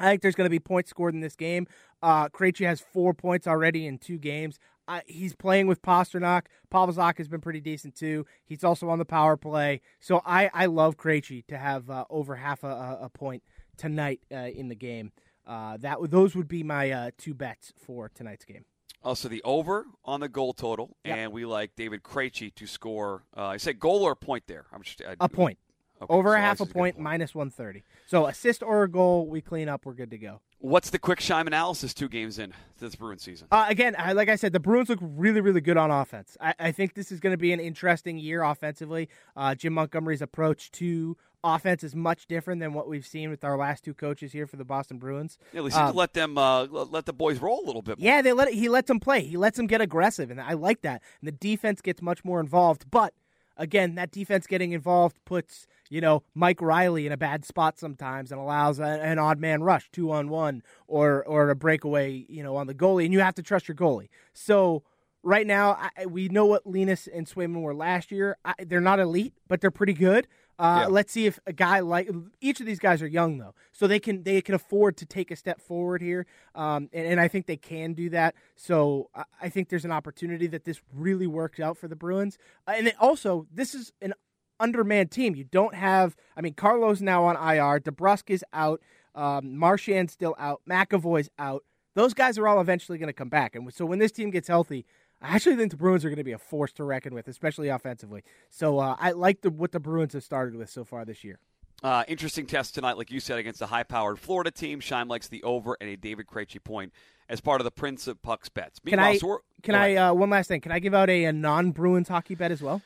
I 0.00 0.08
think 0.10 0.22
there's 0.22 0.34
going 0.34 0.46
to 0.46 0.50
be 0.50 0.60
points 0.60 0.90
scored 0.90 1.14
in 1.14 1.20
this 1.20 1.34
game. 1.36 1.66
Uh, 2.02 2.28
Krejci 2.28 2.64
has 2.66 2.80
four 2.80 3.14
points 3.14 3.46
already 3.46 3.86
in 3.86 3.98
two 3.98 4.18
games. 4.18 4.58
Uh, 4.86 5.00
he's 5.06 5.34
playing 5.34 5.66
with 5.66 5.82
Pastrnak. 5.82 6.42
Pavel 6.70 6.94
Zacha 6.94 7.18
has 7.18 7.28
been 7.28 7.40
pretty 7.40 7.60
decent 7.60 7.94
too. 7.94 8.24
He's 8.44 8.64
also 8.64 8.88
on 8.88 8.98
the 8.98 9.04
power 9.04 9.36
play. 9.36 9.80
So 10.00 10.22
I, 10.24 10.50
I 10.54 10.66
love 10.66 10.96
Krejci 10.96 11.44
to 11.48 11.58
have 11.58 11.90
uh, 11.90 12.04
over 12.08 12.36
half 12.36 12.62
a, 12.64 12.98
a 13.02 13.10
point 13.10 13.42
tonight 13.76 14.20
uh, 14.32 14.36
in 14.36 14.68
the 14.68 14.74
game. 14.76 15.12
Uh, 15.46 15.76
that 15.78 15.98
those 16.10 16.34
would 16.36 16.48
be 16.48 16.62
my 16.62 16.90
uh, 16.90 17.10
two 17.18 17.34
bets 17.34 17.72
for 17.76 18.08
tonight's 18.14 18.44
game. 18.44 18.64
Also, 19.02 19.28
the 19.28 19.42
over 19.44 19.86
on 20.04 20.20
the 20.20 20.28
goal 20.28 20.52
total, 20.52 20.96
Yep. 21.04 21.16
and 21.16 21.32
we 21.32 21.44
like 21.44 21.76
David 21.76 22.02
Krejci 22.02 22.54
to 22.54 22.66
score. 22.66 23.24
Uh, 23.36 23.46
I 23.46 23.56
say 23.56 23.72
goal 23.72 24.02
or 24.02 24.12
a 24.12 24.16
point 24.16 24.44
there. 24.46 24.66
I'm 24.72 24.82
just 24.82 25.00
I, 25.02 25.14
A 25.20 25.28
point. 25.28 25.58
Okay, 26.00 26.14
Over 26.14 26.30
so 26.30 26.36
a 26.36 26.40
half 26.40 26.60
a 26.60 26.66
point, 26.66 26.96
good 26.96 27.02
minus 27.02 27.34
130. 27.34 27.82
So 28.06 28.26
assist 28.26 28.62
or 28.62 28.84
a 28.84 28.88
goal, 28.90 29.26
we 29.26 29.40
clean 29.40 29.68
up, 29.68 29.84
we're 29.84 29.94
good 29.94 30.10
to 30.10 30.18
go. 30.18 30.40
What's 30.60 30.90
the 30.90 30.98
quick 30.98 31.20
Scheim 31.20 31.46
analysis 31.46 31.94
two 31.94 32.08
games 32.08 32.38
in 32.38 32.52
this 32.78 32.96
Bruins 32.96 33.22
season? 33.22 33.46
Uh, 33.50 33.66
again, 33.68 33.94
I, 33.96 34.12
like 34.12 34.28
I 34.28 34.36
said, 34.36 34.52
the 34.52 34.60
Bruins 34.60 34.88
look 34.88 34.98
really, 35.00 35.40
really 35.40 35.60
good 35.60 35.76
on 35.76 35.90
offense. 35.90 36.36
I, 36.40 36.54
I 36.58 36.72
think 36.72 36.94
this 36.94 37.12
is 37.12 37.20
going 37.20 37.32
to 37.32 37.38
be 37.38 37.52
an 37.52 37.60
interesting 37.60 38.18
year 38.18 38.42
offensively. 38.42 39.08
Uh, 39.36 39.54
Jim 39.54 39.74
Montgomery's 39.74 40.22
approach 40.22 40.72
to 40.72 41.16
offense 41.44 41.84
is 41.84 41.94
much 41.94 42.26
different 42.26 42.60
than 42.60 42.72
what 42.72 42.88
we've 42.88 43.06
seen 43.06 43.30
with 43.30 43.44
our 43.44 43.56
last 43.56 43.84
two 43.84 43.94
coaches 43.94 44.32
here 44.32 44.46
for 44.46 44.56
the 44.56 44.64
Boston 44.64 44.98
Bruins. 44.98 45.38
Yeah, 45.52 45.58
at 45.58 45.64
least 45.64 45.76
um, 45.76 45.94
let 45.94 46.14
them 46.14 46.36
uh, 46.36 46.64
let 46.64 46.90
let 46.90 47.06
the 47.06 47.12
boys 47.12 47.38
roll 47.38 47.62
a 47.64 47.66
little 47.66 47.82
bit. 47.82 47.98
More. 47.98 48.06
Yeah, 48.06 48.22
they 48.22 48.32
let 48.32 48.48
it, 48.48 48.54
he 48.54 48.68
lets 48.68 48.88
them 48.88 49.00
play. 49.00 49.22
He 49.22 49.36
lets 49.36 49.56
them 49.56 49.66
get 49.66 49.80
aggressive, 49.80 50.30
and 50.30 50.40
I 50.40 50.54
like 50.54 50.82
that. 50.82 51.02
And 51.20 51.28
the 51.28 51.32
defense 51.32 51.80
gets 51.80 52.02
much 52.02 52.24
more 52.24 52.40
involved. 52.40 52.90
But 52.90 53.14
again, 53.56 53.94
that 53.96 54.10
defense 54.10 54.46
getting 54.46 54.72
involved 54.72 55.16
puts 55.24 55.66
you 55.90 56.00
know 56.00 56.22
Mike 56.34 56.60
Riley 56.60 57.06
in 57.06 57.12
a 57.12 57.16
bad 57.16 57.44
spot 57.44 57.78
sometimes 57.78 58.32
and 58.32 58.40
allows 58.40 58.78
a, 58.78 58.84
an 58.84 59.18
odd 59.18 59.38
man 59.38 59.62
rush, 59.62 59.90
two 59.90 60.10
on 60.10 60.28
one, 60.28 60.62
or 60.86 61.24
or 61.24 61.50
a 61.50 61.56
breakaway, 61.56 62.26
you 62.28 62.42
know, 62.42 62.56
on 62.56 62.66
the 62.66 62.74
goalie, 62.74 63.04
and 63.04 63.12
you 63.12 63.20
have 63.20 63.34
to 63.34 63.42
trust 63.42 63.68
your 63.68 63.76
goalie. 63.76 64.08
So. 64.32 64.82
Right 65.24 65.48
now, 65.48 65.90
I, 65.96 66.06
we 66.06 66.28
know 66.28 66.46
what 66.46 66.64
Linus 66.64 67.08
and 67.12 67.26
Swayman 67.26 67.60
were 67.60 67.74
last 67.74 68.12
year. 68.12 68.38
I, 68.44 68.54
they're 68.64 68.80
not 68.80 69.00
elite, 69.00 69.34
but 69.48 69.60
they're 69.60 69.72
pretty 69.72 69.92
good. 69.92 70.28
Uh, 70.60 70.82
Yeah. 70.82 70.86
Let's 70.86 71.12
see 71.12 71.26
if 71.26 71.40
a 71.44 71.52
guy 71.52 71.80
like 71.80 72.08
each 72.40 72.60
of 72.60 72.66
these 72.66 72.78
guys 72.78 73.02
are 73.02 73.06
young 73.06 73.36
though, 73.38 73.52
so 73.72 73.88
they 73.88 73.98
can 73.98 74.22
they 74.22 74.40
can 74.40 74.54
afford 74.54 74.96
to 74.98 75.06
take 75.06 75.32
a 75.32 75.36
step 75.36 75.60
forward 75.60 76.02
here, 76.02 76.24
um, 76.54 76.88
and, 76.92 77.04
and 77.04 77.20
I 77.20 77.26
think 77.26 77.46
they 77.46 77.56
can 77.56 77.94
do 77.94 78.08
that. 78.10 78.36
So 78.54 79.10
I, 79.12 79.24
I 79.42 79.48
think 79.48 79.70
there's 79.70 79.84
an 79.84 79.90
opportunity 79.92 80.46
that 80.46 80.64
this 80.64 80.80
really 80.94 81.26
works 81.26 81.58
out 81.58 81.76
for 81.76 81.88
the 81.88 81.96
Bruins, 81.96 82.38
uh, 82.68 82.74
and 82.76 82.86
then 82.86 82.94
also 83.00 83.48
this 83.52 83.74
is 83.74 83.92
an 84.00 84.14
undermanned 84.60 85.10
team. 85.10 85.34
You 85.34 85.44
don't 85.44 85.74
have, 85.74 86.16
I 86.36 86.40
mean, 86.40 86.54
Carlos 86.54 87.00
now 87.00 87.24
on 87.24 87.36
IR, 87.36 87.80
DeBrusk 87.80 88.30
is 88.30 88.44
out, 88.52 88.80
um, 89.14 89.56
Marchand's 89.56 90.12
still 90.12 90.34
out, 90.38 90.62
McAvoy's 90.68 91.30
out. 91.38 91.64
Those 91.94 92.14
guys 92.14 92.38
are 92.38 92.46
all 92.46 92.60
eventually 92.60 92.98
going 92.98 93.08
to 93.08 93.12
come 93.12 93.28
back, 93.28 93.54
and 93.54 93.72
so 93.74 93.84
when 93.84 93.98
this 93.98 94.12
team 94.12 94.30
gets 94.30 94.48
healthy, 94.48 94.86
I 95.20 95.34
actually 95.34 95.56
think 95.56 95.72
the 95.72 95.76
Bruins 95.76 96.04
are 96.04 96.08
going 96.08 96.18
to 96.18 96.24
be 96.24 96.32
a 96.32 96.38
force 96.38 96.72
to 96.74 96.84
reckon 96.84 97.12
with, 97.12 97.26
especially 97.26 97.68
offensively. 97.68 98.22
So 98.50 98.78
uh, 98.78 98.96
I 98.98 99.12
like 99.12 99.40
the, 99.40 99.50
what 99.50 99.72
the 99.72 99.80
Bruins 99.80 100.12
have 100.12 100.22
started 100.22 100.54
with 100.54 100.70
so 100.70 100.84
far 100.84 101.04
this 101.04 101.24
year. 101.24 101.40
Uh, 101.82 102.04
interesting 102.08 102.46
test 102.46 102.74
tonight, 102.74 102.96
like 102.96 103.10
you 103.10 103.20
said, 103.20 103.38
against 103.38 103.62
a 103.62 103.66
high-powered 103.66 104.18
Florida 104.18 104.50
team. 104.50 104.80
Scheim 104.80 105.08
likes 105.08 105.28
the 105.28 105.42
over 105.44 105.76
and 105.80 105.88
a 105.88 105.96
David 105.96 106.26
Krejci 106.26 106.62
point 106.62 106.92
as 107.28 107.40
part 107.40 107.60
of 107.60 107.64
the 107.64 107.70
Prince 107.70 108.08
of 108.08 108.20
Pucks 108.20 108.48
bets. 108.48 108.80
Can 108.84 108.98
I? 108.98 109.16
so 109.16 109.42
Can 109.62 109.74
I? 109.74 109.94
Uh, 109.94 110.12
one 110.12 110.30
last 110.30 110.48
thing. 110.48 110.60
Can 110.60 110.72
I 110.72 110.80
give 110.80 110.94
out 110.94 111.08
a, 111.08 111.24
a 111.24 111.32
non-Bruins 111.32 112.08
hockey 112.08 112.34
bet 112.34 112.50
as 112.50 112.62
well? 112.62 112.82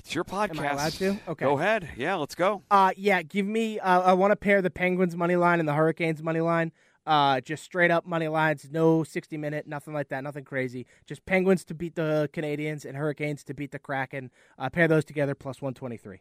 It's 0.00 0.14
your 0.14 0.24
podcast. 0.24 0.58
am 0.58 0.60
I 0.60 0.70
allowed 0.70 0.92
to? 0.92 1.18
Okay. 1.28 1.44
Go 1.44 1.58
ahead. 1.58 1.90
Yeah, 1.94 2.14
let's 2.14 2.34
go. 2.34 2.62
Uh, 2.70 2.92
yeah. 2.96 3.20
Give 3.20 3.44
me. 3.46 3.78
Uh, 3.78 4.00
I 4.00 4.12
want 4.14 4.30
to 4.32 4.36
pair 4.36 4.62
the 4.62 4.70
Penguins 4.70 5.14
money 5.14 5.36
line 5.36 5.60
and 5.60 5.68
the 5.68 5.74
Hurricanes 5.74 6.22
money 6.22 6.40
line. 6.40 6.72
Uh, 7.06 7.40
just 7.42 7.62
straight 7.64 7.90
up 7.90 8.06
money 8.06 8.26
lines. 8.28 8.66
No 8.72 9.04
sixty 9.04 9.36
minute. 9.36 9.66
Nothing 9.66 9.92
like 9.92 10.08
that. 10.08 10.24
Nothing 10.24 10.44
crazy. 10.44 10.86
Just 11.06 11.26
Penguins 11.26 11.66
to 11.66 11.74
beat 11.74 11.96
the 11.96 12.30
Canadiens 12.32 12.86
and 12.86 12.96
Hurricanes 12.96 13.44
to 13.44 13.54
beat 13.54 13.72
the 13.72 13.78
Kraken. 13.78 14.30
Uh, 14.58 14.70
pair 14.70 14.88
those 14.88 15.04
together 15.04 15.34
plus 15.34 15.60
one 15.60 15.74
twenty 15.74 15.98
three. 15.98 16.20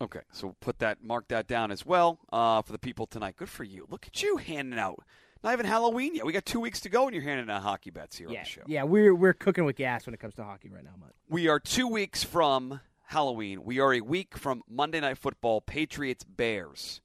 Okay, 0.00 0.20
so 0.32 0.56
put 0.60 0.80
that, 0.80 1.04
mark 1.04 1.28
that 1.28 1.46
down 1.46 1.70
as 1.70 1.86
well 1.86 2.18
uh, 2.32 2.60
for 2.62 2.72
the 2.72 2.78
people 2.78 3.06
tonight. 3.06 3.36
Good 3.36 3.48
for 3.50 3.62
you. 3.62 3.86
Look 3.88 4.04
at 4.08 4.20
you 4.20 4.36
handing 4.38 4.80
out. 4.80 4.98
Not 5.44 5.52
even 5.52 5.64
Halloween 5.66 6.16
yet. 6.16 6.26
We 6.26 6.32
got 6.32 6.44
two 6.44 6.58
weeks 6.58 6.80
to 6.80 6.88
go, 6.88 7.06
and 7.06 7.14
you're 7.14 7.22
handing 7.22 7.48
out 7.48 7.62
hockey 7.62 7.90
bets 7.90 8.16
here 8.18 8.26
on 8.26 8.34
Yeah. 8.34 8.42
the 8.42 8.48
show. 8.48 8.62
Yeah. 8.66 8.82
We're 8.82 9.14
we're 9.14 9.32
cooking 9.34 9.64
with 9.64 9.76
gas 9.76 10.04
when 10.06 10.14
it 10.14 10.18
comes 10.18 10.34
to 10.36 10.44
hockey 10.44 10.70
right 10.70 10.82
now, 10.82 10.94
Mutt. 10.98 11.12
We 11.28 11.46
are 11.48 11.60
two 11.60 11.86
weeks 11.86 12.24
from 12.24 12.80
Halloween. 13.12 13.62
We 13.62 13.78
are 13.78 13.92
a 13.92 14.00
week 14.00 14.38
from 14.38 14.62
Monday 14.66 14.98
Night 14.98 15.18
Football, 15.18 15.60
Patriots 15.60 16.24
Bears. 16.24 17.02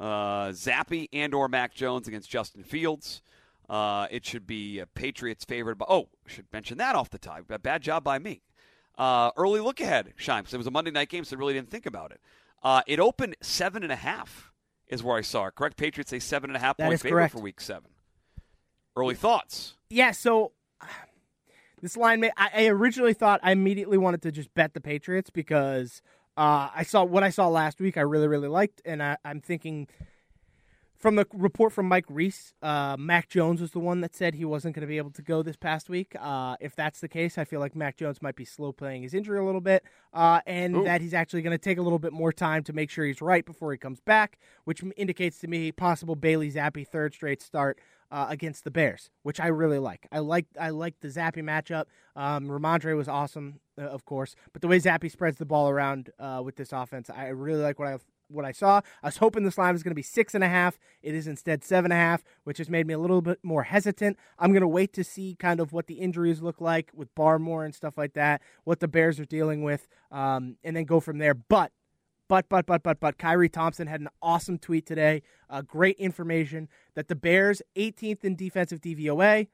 Uh, 0.00 0.48
Zappe 0.48 1.08
and 1.12 1.34
or 1.34 1.46
Mac 1.46 1.74
Jones 1.74 2.08
against 2.08 2.30
Justin 2.30 2.64
Fields. 2.64 3.20
Uh, 3.68 4.06
it 4.10 4.24
should 4.24 4.46
be 4.46 4.78
a 4.78 4.86
Patriots 4.86 5.44
favored. 5.44 5.76
By, 5.76 5.84
oh, 5.90 6.08
should 6.26 6.46
mention 6.54 6.78
that 6.78 6.94
off 6.94 7.10
the 7.10 7.18
top. 7.18 7.42
A 7.50 7.58
bad 7.58 7.82
job 7.82 8.02
by 8.02 8.18
me. 8.18 8.40
Uh, 8.96 9.30
early 9.36 9.60
look 9.60 9.78
ahead, 9.78 10.14
Shimes. 10.16 10.54
It 10.54 10.56
was 10.56 10.66
a 10.66 10.70
Monday 10.70 10.90
night 10.90 11.10
game, 11.10 11.22
so 11.22 11.36
I 11.36 11.38
really 11.38 11.52
didn't 11.52 11.70
think 11.70 11.84
about 11.84 12.12
it. 12.12 12.20
Uh, 12.62 12.80
it 12.86 12.98
opened 12.98 13.36
seven 13.42 13.82
and 13.82 13.92
a 13.92 13.96
half, 13.96 14.52
is 14.88 15.02
where 15.02 15.18
I 15.18 15.20
saw 15.20 15.48
it. 15.48 15.54
Correct? 15.54 15.76
Patriots 15.76 16.14
a 16.14 16.18
seven 16.18 16.48
and 16.48 16.56
a 16.56 16.60
half 16.60 16.78
That 16.78 16.86
point 16.86 17.00
favorite 17.00 17.20
correct. 17.20 17.34
for 17.34 17.40
Week 17.40 17.60
Seven. 17.60 17.90
Early 18.96 19.14
thoughts. 19.14 19.74
Yeah, 19.90 20.12
so 20.12 20.52
this 21.82 21.96
line, 21.96 22.20
may, 22.20 22.30
I, 22.36 22.50
I 22.54 22.66
originally 22.68 23.12
thought 23.12 23.40
I 23.42 23.52
immediately 23.52 23.98
wanted 23.98 24.22
to 24.22 24.32
just 24.32 24.54
bet 24.54 24.72
the 24.72 24.80
Patriots 24.80 25.30
because 25.30 26.00
uh, 26.36 26.70
I 26.74 26.84
saw 26.84 27.04
what 27.04 27.22
I 27.22 27.30
saw 27.30 27.48
last 27.48 27.80
week. 27.80 27.96
I 27.96 28.02
really, 28.02 28.28
really 28.28 28.48
liked, 28.48 28.80
and 28.84 29.02
I, 29.02 29.16
I'm 29.24 29.40
thinking 29.40 29.88
from 31.02 31.16
the 31.16 31.26
report 31.32 31.72
from 31.72 31.86
Mike 31.86 32.04
Reiss, 32.08 32.54
uh, 32.62 32.96
Mac 32.96 33.28
Jones 33.28 33.60
was 33.60 33.72
the 33.72 33.80
one 33.80 34.02
that 34.02 34.14
said 34.14 34.36
he 34.36 34.44
wasn't 34.44 34.76
going 34.76 34.82
to 34.82 34.86
be 34.86 34.98
able 34.98 35.10
to 35.10 35.22
go 35.22 35.42
this 35.42 35.56
past 35.56 35.90
week. 35.90 36.14
Uh, 36.18 36.54
if 36.60 36.76
that's 36.76 37.00
the 37.00 37.08
case, 37.08 37.36
I 37.36 37.44
feel 37.44 37.58
like 37.58 37.74
Mac 37.74 37.96
Jones 37.96 38.22
might 38.22 38.36
be 38.36 38.44
slow 38.44 38.70
playing 38.70 39.02
his 39.02 39.12
injury 39.12 39.40
a 39.40 39.44
little 39.44 39.60
bit, 39.60 39.82
uh, 40.14 40.40
and 40.46 40.76
Ooh. 40.76 40.84
that 40.84 41.00
he's 41.00 41.12
actually 41.12 41.42
going 41.42 41.58
to 41.58 41.62
take 41.62 41.78
a 41.78 41.82
little 41.82 41.98
bit 41.98 42.12
more 42.12 42.32
time 42.32 42.62
to 42.62 42.72
make 42.72 42.88
sure 42.88 43.04
he's 43.04 43.20
right 43.20 43.44
before 43.44 43.72
he 43.72 43.78
comes 43.78 43.98
back, 43.98 44.38
which 44.62 44.84
indicates 44.96 45.40
to 45.40 45.48
me 45.48 45.72
possible 45.72 46.14
Bailey 46.14 46.52
Zappe 46.52 46.86
third 46.86 47.14
straight 47.14 47.42
start 47.42 47.80
uh, 48.12 48.26
against 48.28 48.62
the 48.62 48.70
Bears, 48.70 49.10
which 49.22 49.40
I 49.40 49.46
really 49.46 49.78
like. 49.78 50.06
I 50.12 50.18
like 50.18 50.46
I 50.60 50.68
like 50.68 51.00
the 51.00 51.08
Zappe 51.08 51.42
matchup. 51.42 51.86
Um, 52.14 52.46
Rhamondre 52.48 52.94
was 52.94 53.08
awesome, 53.08 53.60
uh, 53.80 53.86
of 53.86 54.04
course, 54.04 54.36
but 54.52 54.60
the 54.60 54.68
way 54.68 54.78
Zappe 54.78 55.10
spreads 55.10 55.38
the 55.38 55.46
ball 55.46 55.70
around 55.70 56.10
uh, 56.20 56.42
with 56.44 56.56
this 56.56 56.72
offense, 56.72 57.08
I 57.08 57.28
really 57.28 57.62
like 57.62 57.78
what 57.78 57.88
I 57.88 57.96
what 58.28 58.44
I 58.44 58.52
saw. 58.52 58.80
I 59.02 59.08
was 59.08 59.16
hoping 59.16 59.44
this 59.44 59.58
line 59.58 59.72
was 59.72 59.82
going 59.82 59.92
to 59.92 59.96
be 59.96 60.02
six 60.02 60.34
and 60.34 60.44
a 60.44 60.48
half. 60.48 60.78
It 61.02 61.14
is 61.14 61.26
instead 61.26 61.64
seven 61.64 61.90
and 61.90 61.98
a 61.98 62.02
half, 62.02 62.22
which 62.44 62.58
has 62.58 62.68
made 62.68 62.86
me 62.86 62.94
a 62.94 62.98
little 62.98 63.22
bit 63.22 63.38
more 63.42 63.62
hesitant. 63.62 64.18
I'm 64.38 64.52
going 64.52 64.62
to 64.62 64.68
wait 64.68 64.92
to 64.94 65.04
see 65.04 65.34
kind 65.38 65.58
of 65.58 65.72
what 65.72 65.86
the 65.86 65.94
injuries 65.94 66.42
look 66.42 66.60
like 66.60 66.90
with 66.94 67.14
Barmore 67.14 67.64
and 67.64 67.74
stuff 67.74 67.96
like 67.96 68.12
that, 68.14 68.42
what 68.64 68.80
the 68.80 68.88
Bears 68.88 69.18
are 69.20 69.24
dealing 69.24 69.62
with, 69.62 69.88
um, 70.10 70.56
and 70.62 70.76
then 70.76 70.84
go 70.84 71.00
from 71.00 71.18
there. 71.18 71.34
But 71.34 71.72
but, 72.32 72.48
but, 72.48 72.64
but, 72.64 72.82
but, 72.82 72.98
but, 72.98 73.18
Kyrie 73.18 73.50
Thompson 73.50 73.86
had 73.88 74.00
an 74.00 74.08
awesome 74.22 74.56
tweet 74.56 74.86
today. 74.86 75.20
Uh, 75.50 75.60
great 75.60 75.98
information 75.98 76.66
that 76.94 77.08
the 77.08 77.14
Bears 77.14 77.60
18th 77.76 78.24
in 78.24 78.36
defensive 78.36 78.80
DVOA, 78.80 79.48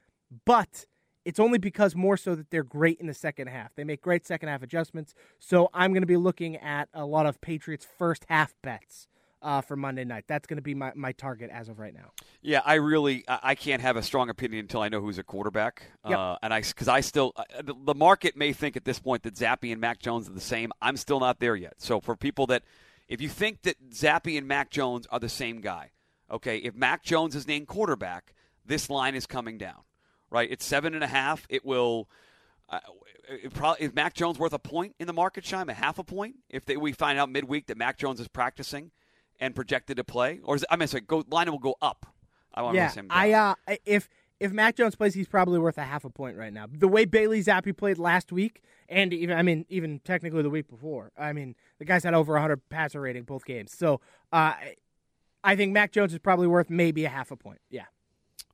but 0.44 0.86
it's 1.24 1.40
only 1.40 1.58
because 1.58 1.96
more 1.96 2.16
so 2.16 2.36
that 2.36 2.52
they're 2.52 2.62
great 2.62 3.00
in 3.00 3.08
the 3.08 3.14
second 3.14 3.48
half. 3.48 3.74
They 3.74 3.82
make 3.82 4.00
great 4.00 4.24
second 4.24 4.48
half 4.48 4.62
adjustments. 4.62 5.12
So 5.40 5.70
I'm 5.74 5.90
going 5.90 6.02
to 6.02 6.06
be 6.06 6.16
looking 6.16 6.54
at 6.54 6.88
a 6.94 7.04
lot 7.04 7.26
of 7.26 7.40
Patriots 7.40 7.84
first 7.98 8.24
half 8.28 8.54
bets 8.62 9.08
uh, 9.42 9.60
for 9.60 9.76
Monday 9.76 10.04
night. 10.04 10.24
That's 10.26 10.46
going 10.46 10.56
to 10.56 10.62
be 10.62 10.74
my, 10.74 10.92
my 10.94 11.12
target 11.12 11.50
as 11.50 11.68
of 11.68 11.78
right 11.78 11.94
now. 11.94 12.10
Yeah, 12.42 12.60
I 12.64 12.74
really 12.74 13.24
I 13.28 13.54
can't 13.54 13.82
have 13.82 13.96
a 13.96 14.02
strong 14.02 14.30
opinion 14.30 14.60
until 14.60 14.82
I 14.82 14.88
know 14.88 15.00
who's 15.00 15.18
a 15.18 15.22
quarterback. 15.22 15.82
Yep. 16.08 16.18
Uh, 16.18 16.36
and 16.42 16.54
I 16.54 16.60
because 16.60 16.88
I 16.88 17.00
still 17.00 17.32
uh, 17.36 17.44
the 17.62 17.74
the 17.84 17.94
market 17.94 18.36
may 18.36 18.52
think 18.52 18.76
at 18.76 18.84
this 18.84 18.98
point 18.98 19.22
that 19.24 19.34
Zappe 19.34 19.70
and 19.70 19.80
Mac 19.80 20.00
Jones 20.00 20.28
are 20.28 20.32
the 20.32 20.40
same. 20.40 20.72
I'm 20.80 20.96
still 20.96 21.20
not 21.20 21.40
there 21.40 21.56
yet. 21.56 21.74
So 21.78 22.00
for 22.00 22.16
people 22.16 22.46
that 22.48 22.62
if 23.08 23.20
you 23.20 23.28
think 23.28 23.62
that 23.62 23.76
Zappe 23.90 24.36
and 24.36 24.46
Mac 24.46 24.70
Jones 24.70 25.06
are 25.10 25.20
the 25.20 25.28
same 25.28 25.60
guy, 25.60 25.90
okay, 26.30 26.58
if 26.58 26.74
Mac 26.74 27.02
Jones 27.02 27.34
is 27.34 27.46
named 27.46 27.68
quarterback, 27.68 28.34
this 28.64 28.90
line 28.90 29.14
is 29.14 29.26
coming 29.26 29.58
down. 29.58 29.82
Right, 30.30 30.50
it's 30.50 30.64
seven 30.64 30.94
and 30.94 31.02
a 31.02 31.08
half. 31.08 31.46
It 31.48 31.64
will. 31.64 32.08
Uh, 32.68 32.80
it 33.30 33.52
probably, 33.54 33.86
is 33.86 33.94
Mac 33.94 34.12
Jones 34.12 34.38
worth 34.38 34.52
a 34.52 34.58
point 34.58 34.94
in 34.98 35.06
the 35.06 35.12
market, 35.14 35.44
Scheim? 35.44 35.70
A 35.70 35.74
half 35.74 35.98
a 35.98 36.04
point? 36.04 36.36
If 36.50 36.66
they, 36.66 36.76
we 36.76 36.92
find 36.92 37.18
out 37.18 37.30
midweek 37.30 37.66
that 37.68 37.78
Mac 37.78 37.96
Jones 37.96 38.20
is 38.20 38.28
practicing 38.28 38.90
and 39.40 39.54
projected 39.54 39.96
to 39.96 40.04
play, 40.04 40.40
or 40.42 40.56
is 40.56 40.62
it, 40.62 40.68
I 40.70 40.76
mean, 40.76 40.88
sorry, 40.88 41.02
go 41.02 41.24
line 41.30 41.50
will 41.50 41.58
go 41.58 41.76
up. 41.80 42.06
I 42.54 42.62
want 42.62 42.76
yeah, 42.76 42.88
to 42.88 42.94
say 42.94 43.02
I 43.10 43.32
uh, 43.32 43.54
if 43.84 44.08
if 44.40 44.52
Mac 44.52 44.76
Jones 44.76 44.94
plays, 44.94 45.14
he's 45.14 45.28
probably 45.28 45.58
worth 45.58 45.78
a 45.78 45.84
half 45.84 46.04
a 46.04 46.10
point 46.10 46.36
right 46.36 46.52
now. 46.52 46.66
The 46.70 46.88
way 46.88 47.04
Bailey 47.04 47.42
Zappe 47.42 47.76
played 47.76 47.98
last 47.98 48.32
week, 48.32 48.62
and 48.88 49.12
even 49.12 49.36
I 49.36 49.42
mean, 49.42 49.66
even 49.68 50.00
technically 50.00 50.42
the 50.42 50.50
week 50.50 50.68
before. 50.68 51.12
I 51.16 51.32
mean, 51.32 51.54
the 51.78 51.84
guy's 51.84 52.04
had 52.04 52.14
over 52.14 52.32
100 52.34 52.68
passer 52.68 53.00
rating 53.00 53.24
both 53.24 53.44
games. 53.44 53.76
So, 53.76 54.00
uh, 54.32 54.54
I 55.42 55.56
think 55.56 55.72
Mac 55.72 55.92
Jones 55.92 56.12
is 56.12 56.18
probably 56.18 56.46
worth 56.46 56.70
maybe 56.70 57.04
a 57.04 57.08
half 57.08 57.30
a 57.30 57.36
point. 57.36 57.60
Yeah. 57.70 57.86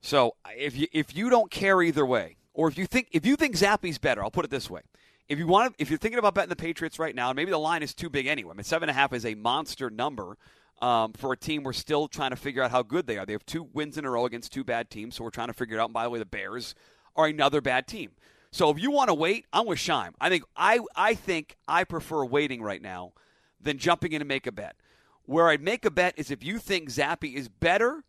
So 0.00 0.36
if 0.56 0.76
you 0.76 0.86
if 0.92 1.16
you 1.16 1.30
don't 1.30 1.50
care 1.50 1.80
either 1.82 2.04
way, 2.04 2.36
or 2.52 2.68
if 2.68 2.78
you 2.78 2.86
think 2.86 3.08
if 3.12 3.24
you 3.24 3.36
think 3.36 3.56
Zappe's 3.56 3.98
better, 3.98 4.22
I'll 4.22 4.30
put 4.30 4.44
it 4.44 4.50
this 4.50 4.68
way: 4.68 4.82
if 5.28 5.38
you 5.38 5.46
want 5.46 5.76
to, 5.76 5.82
if 5.82 5.90
you're 5.90 5.98
thinking 5.98 6.18
about 6.18 6.34
betting 6.34 6.50
the 6.50 6.56
Patriots 6.56 6.98
right 6.98 7.14
now, 7.14 7.30
and 7.30 7.36
maybe 7.36 7.50
the 7.50 7.58
line 7.58 7.82
is 7.82 7.94
too 7.94 8.10
big 8.10 8.26
anyway. 8.26 8.52
I 8.52 8.54
mean, 8.54 8.64
seven 8.64 8.88
and 8.88 8.96
a 8.96 9.00
half 9.00 9.12
is 9.12 9.24
a 9.24 9.34
monster 9.34 9.90
number. 9.90 10.36
Um, 10.82 11.12
for 11.12 11.32
a 11.32 11.36
team 11.36 11.62
we're 11.62 11.72
still 11.72 12.08
trying 12.08 12.30
to 12.30 12.36
figure 12.36 12.62
out 12.62 12.70
how 12.70 12.82
good 12.82 13.06
they 13.06 13.16
are. 13.16 13.24
They 13.24 13.32
have 13.32 13.46
two 13.46 13.62
wins 13.72 13.96
in 13.96 14.04
a 14.04 14.10
row 14.10 14.26
against 14.26 14.52
two 14.52 14.64
bad 14.64 14.90
teams, 14.90 15.14
so 15.14 15.24
we're 15.24 15.30
trying 15.30 15.46
to 15.46 15.54
figure 15.54 15.76
it 15.76 15.80
out. 15.80 15.86
And 15.86 15.94
by 15.94 16.02
the 16.02 16.10
way, 16.10 16.18
the 16.18 16.26
Bears 16.26 16.74
are 17.16 17.26
another 17.26 17.60
bad 17.60 17.86
team. 17.86 18.10
So 18.50 18.70
if 18.70 18.80
you 18.80 18.90
want 18.90 19.08
to 19.08 19.14
wait, 19.14 19.46
I'm 19.52 19.66
with 19.66 19.78
Scheim. 19.78 20.14
I 20.20 20.28
think 20.28 20.44
I 20.56 20.80
I 20.94 21.14
think 21.14 21.56
I 21.66 21.84
prefer 21.84 22.24
waiting 22.24 22.60
right 22.62 22.82
now 22.82 23.12
than 23.60 23.78
jumping 23.78 24.12
in 24.12 24.18
to 24.18 24.24
make 24.24 24.46
a 24.46 24.52
bet. 24.52 24.76
Where 25.24 25.48
I'd 25.48 25.62
make 25.62 25.84
a 25.84 25.90
bet 25.90 26.14
is 26.18 26.30
if 26.30 26.44
you 26.44 26.58
think 26.58 26.90
Zappe 26.90 27.34
is 27.34 27.48
better 27.48 28.04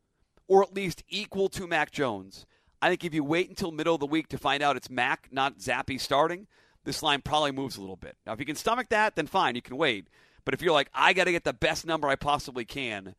or 0.48 0.64
at 0.64 0.74
least 0.74 1.04
equal 1.10 1.50
to 1.50 1.68
Mac 1.68 1.92
Jones. 1.92 2.46
I 2.82 2.90
think 2.90 3.04
if 3.04 3.14
you 3.14 3.24
wait 3.24 3.50
until 3.50 3.72
middle 3.72 3.96
of 3.96 4.00
the 4.00 4.06
week 4.06 4.28
to 4.30 4.38
find 4.38 4.62
out 4.62 4.78
it's 4.78 4.90
Mac, 4.90 5.30
not 5.32 5.60
Zappe 5.60 6.00
starting, 6.00 6.48
this 6.84 7.02
line 7.02 7.22
probably 7.22 7.52
moves 7.52 7.78
a 7.78 7.82
little 7.82 7.96
bit. 7.96 8.16
Now, 8.26 8.34
if 8.34 8.40
you 8.40 8.46
can 8.46 8.56
stomach 8.56 8.90
that, 8.90 9.16
then 9.16 9.28
fine, 9.28 9.56
you 9.56 9.62
can 9.62 9.78
wait. 9.78 10.08
But 10.46 10.54
if 10.54 10.62
you're 10.62 10.74
like, 10.74 10.90
I 10.94 11.14
got 11.14 11.26
to 11.26 11.32
get 11.32 11.44
the 11.44 11.54
best 11.54 11.86
number 11.86 12.08
I 12.08 12.16
possibly 12.16 12.66
can, 12.66 13.16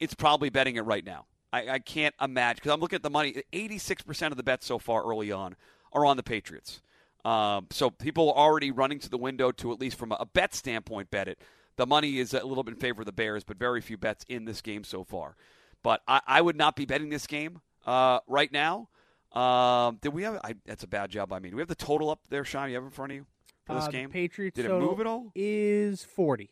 it's 0.00 0.14
probably 0.14 0.48
betting 0.48 0.76
it 0.76 0.84
right 0.84 1.04
now. 1.04 1.26
I, 1.52 1.68
I 1.68 1.78
can't 1.78 2.14
imagine 2.20 2.56
because 2.56 2.72
I'm 2.72 2.80
looking 2.80 2.96
at 2.96 3.02
the 3.02 3.10
money. 3.10 3.42
86% 3.52 4.30
of 4.30 4.36
the 4.36 4.42
bets 4.42 4.66
so 4.66 4.78
far 4.78 5.04
early 5.04 5.30
on 5.30 5.54
are 5.92 6.04
on 6.04 6.16
the 6.16 6.22
Patriots. 6.22 6.80
Um, 7.24 7.66
so 7.70 7.90
people 7.90 8.30
are 8.32 8.36
already 8.36 8.70
running 8.70 8.98
to 9.00 9.08
the 9.08 9.18
window 9.18 9.52
to 9.52 9.72
at 9.72 9.80
least 9.80 9.98
from 9.98 10.12
a 10.12 10.26
bet 10.26 10.54
standpoint 10.54 11.10
bet 11.10 11.28
it. 11.28 11.40
The 11.76 11.86
money 11.86 12.18
is 12.18 12.32
a 12.32 12.44
little 12.44 12.64
bit 12.64 12.74
in 12.74 12.80
favor 12.80 13.02
of 13.02 13.06
the 13.06 13.12
Bears, 13.12 13.44
but 13.44 13.58
very 13.58 13.80
few 13.80 13.98
bets 13.98 14.24
in 14.28 14.46
this 14.46 14.62
game 14.62 14.82
so 14.82 15.04
far. 15.04 15.36
But 15.82 16.02
I, 16.08 16.20
I 16.26 16.40
would 16.40 16.56
not 16.56 16.74
be 16.74 16.86
betting 16.86 17.10
this 17.10 17.26
game 17.26 17.60
uh, 17.84 18.20
right 18.26 18.50
now. 18.50 18.88
Um, 19.32 19.98
did 20.00 20.14
we 20.14 20.22
have? 20.22 20.40
I, 20.42 20.54
that's 20.64 20.84
a 20.84 20.88
bad 20.88 21.10
job. 21.10 21.32
I 21.32 21.38
mean, 21.38 21.50
do 21.50 21.56
we 21.56 21.60
have 21.60 21.68
the 21.68 21.74
total 21.74 22.08
up 22.08 22.20
there, 22.30 22.44
Sean? 22.44 22.68
You 22.68 22.76
have 22.76 22.84
in 22.84 22.90
front 22.90 23.12
of 23.12 23.16
you 23.16 23.26
for 23.66 23.74
this 23.74 23.84
Uh, 23.84 23.90
game? 23.90 24.10
Patriots 24.10 24.56
Did 24.56 24.66
it 24.66 24.70
move 24.70 25.00
at 25.00 25.06
all? 25.06 25.30
Is 25.34 26.04
forty. 26.04 26.50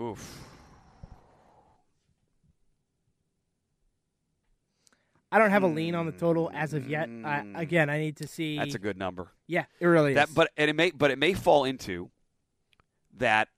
Oof. 0.00 0.46
I 5.32 5.38
don't 5.38 5.50
have 5.50 5.62
a 5.62 5.68
lean 5.68 5.94
on 5.94 6.06
the 6.06 6.12
total 6.12 6.50
as 6.52 6.74
of 6.74 6.88
yet. 6.88 7.08
I, 7.24 7.44
again, 7.54 7.88
I 7.88 7.98
need 8.00 8.16
to 8.16 8.26
see. 8.26 8.58
That's 8.58 8.74
a 8.74 8.80
good 8.80 8.98
number. 8.98 9.28
Yeah, 9.46 9.66
it 9.78 9.86
really 9.86 10.14
That, 10.14 10.28
is. 10.28 10.34
but 10.34 10.50
and 10.56 10.68
it 10.68 10.74
may, 10.74 10.90
but 10.90 11.12
it 11.12 11.18
may 11.18 11.34
fall 11.34 11.64
into 11.64 12.10
that 13.18 13.48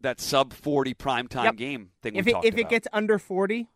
that 0.00 0.20
sub 0.20 0.52
forty 0.54 0.94
primetime 0.94 1.44
Yep. 1.44 1.56
game 1.56 1.90
thing. 2.00 2.16
if 2.16 2.24
we 2.24 2.34
it 2.34 2.44
if 2.44 2.56
it 2.56 2.68
gets 2.70 2.88
under 2.94 3.18
forty, 3.18 3.68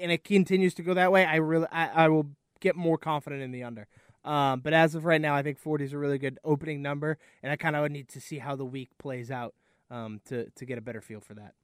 and 0.00 0.12
it 0.12 0.22
continues 0.22 0.74
to 0.74 0.82
go 0.84 0.94
that 0.94 1.10
way, 1.10 1.24
I 1.24 1.36
really 1.36 1.66
I, 1.72 2.04
I 2.04 2.08
will 2.08 2.30
get 2.60 2.76
more 2.76 2.96
confident 2.96 3.42
in 3.42 3.50
the 3.50 3.64
under. 3.64 3.88
Um, 4.24 4.60
but 4.60 4.72
as 4.72 4.94
of 4.94 5.04
right 5.04 5.20
now, 5.20 5.34
I 5.34 5.42
think 5.42 5.58
forty 5.58 5.84
is 5.84 5.92
a 5.92 5.98
really 5.98 6.18
good 6.18 6.38
opening 6.44 6.80
number, 6.82 7.18
and 7.42 7.52
I 7.52 7.56
kind 7.56 7.76
of 7.76 7.82
would 7.82 7.92
need 7.92 8.08
to 8.10 8.20
see 8.20 8.38
how 8.38 8.56
the 8.56 8.64
week 8.64 8.90
plays 8.98 9.30
out 9.30 9.54
um, 9.90 10.20
to 10.28 10.48
to 10.50 10.64
get 10.64 10.78
a 10.78 10.80
better 10.80 11.00
feel 11.00 11.20
for 11.20 11.34
that. 11.34 11.54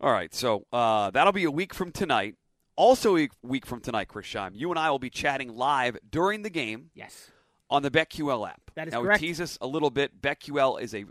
All 0.00 0.10
right, 0.12 0.34
so 0.34 0.64
uh, 0.72 1.10
that'll 1.10 1.32
be 1.32 1.44
a 1.44 1.50
week 1.50 1.74
from 1.74 1.92
tonight. 1.92 2.36
Also, 2.76 3.18
a 3.18 3.28
week 3.42 3.66
from 3.66 3.80
tonight, 3.80 4.08
Chris 4.08 4.26
Scheim, 4.26 4.52
you 4.54 4.70
and 4.70 4.78
I 4.78 4.90
will 4.90 4.98
be 4.98 5.10
chatting 5.10 5.54
live 5.54 5.98
during 6.10 6.40
the 6.40 6.48
game 6.48 6.90
Yes. 6.94 7.30
on 7.68 7.82
the 7.82 7.90
BetQL 7.90 8.48
app. 8.48 8.62
That 8.76 8.88
is 8.88 8.94
now, 8.94 9.02
correct. 9.02 9.20
we 9.20 9.28
tease 9.28 9.36
this 9.36 9.58
a 9.60 9.66
little 9.66 9.90
bit. 9.90 10.22
BetQL 10.22 10.80
is 10.80 10.94
a 10.94 11.04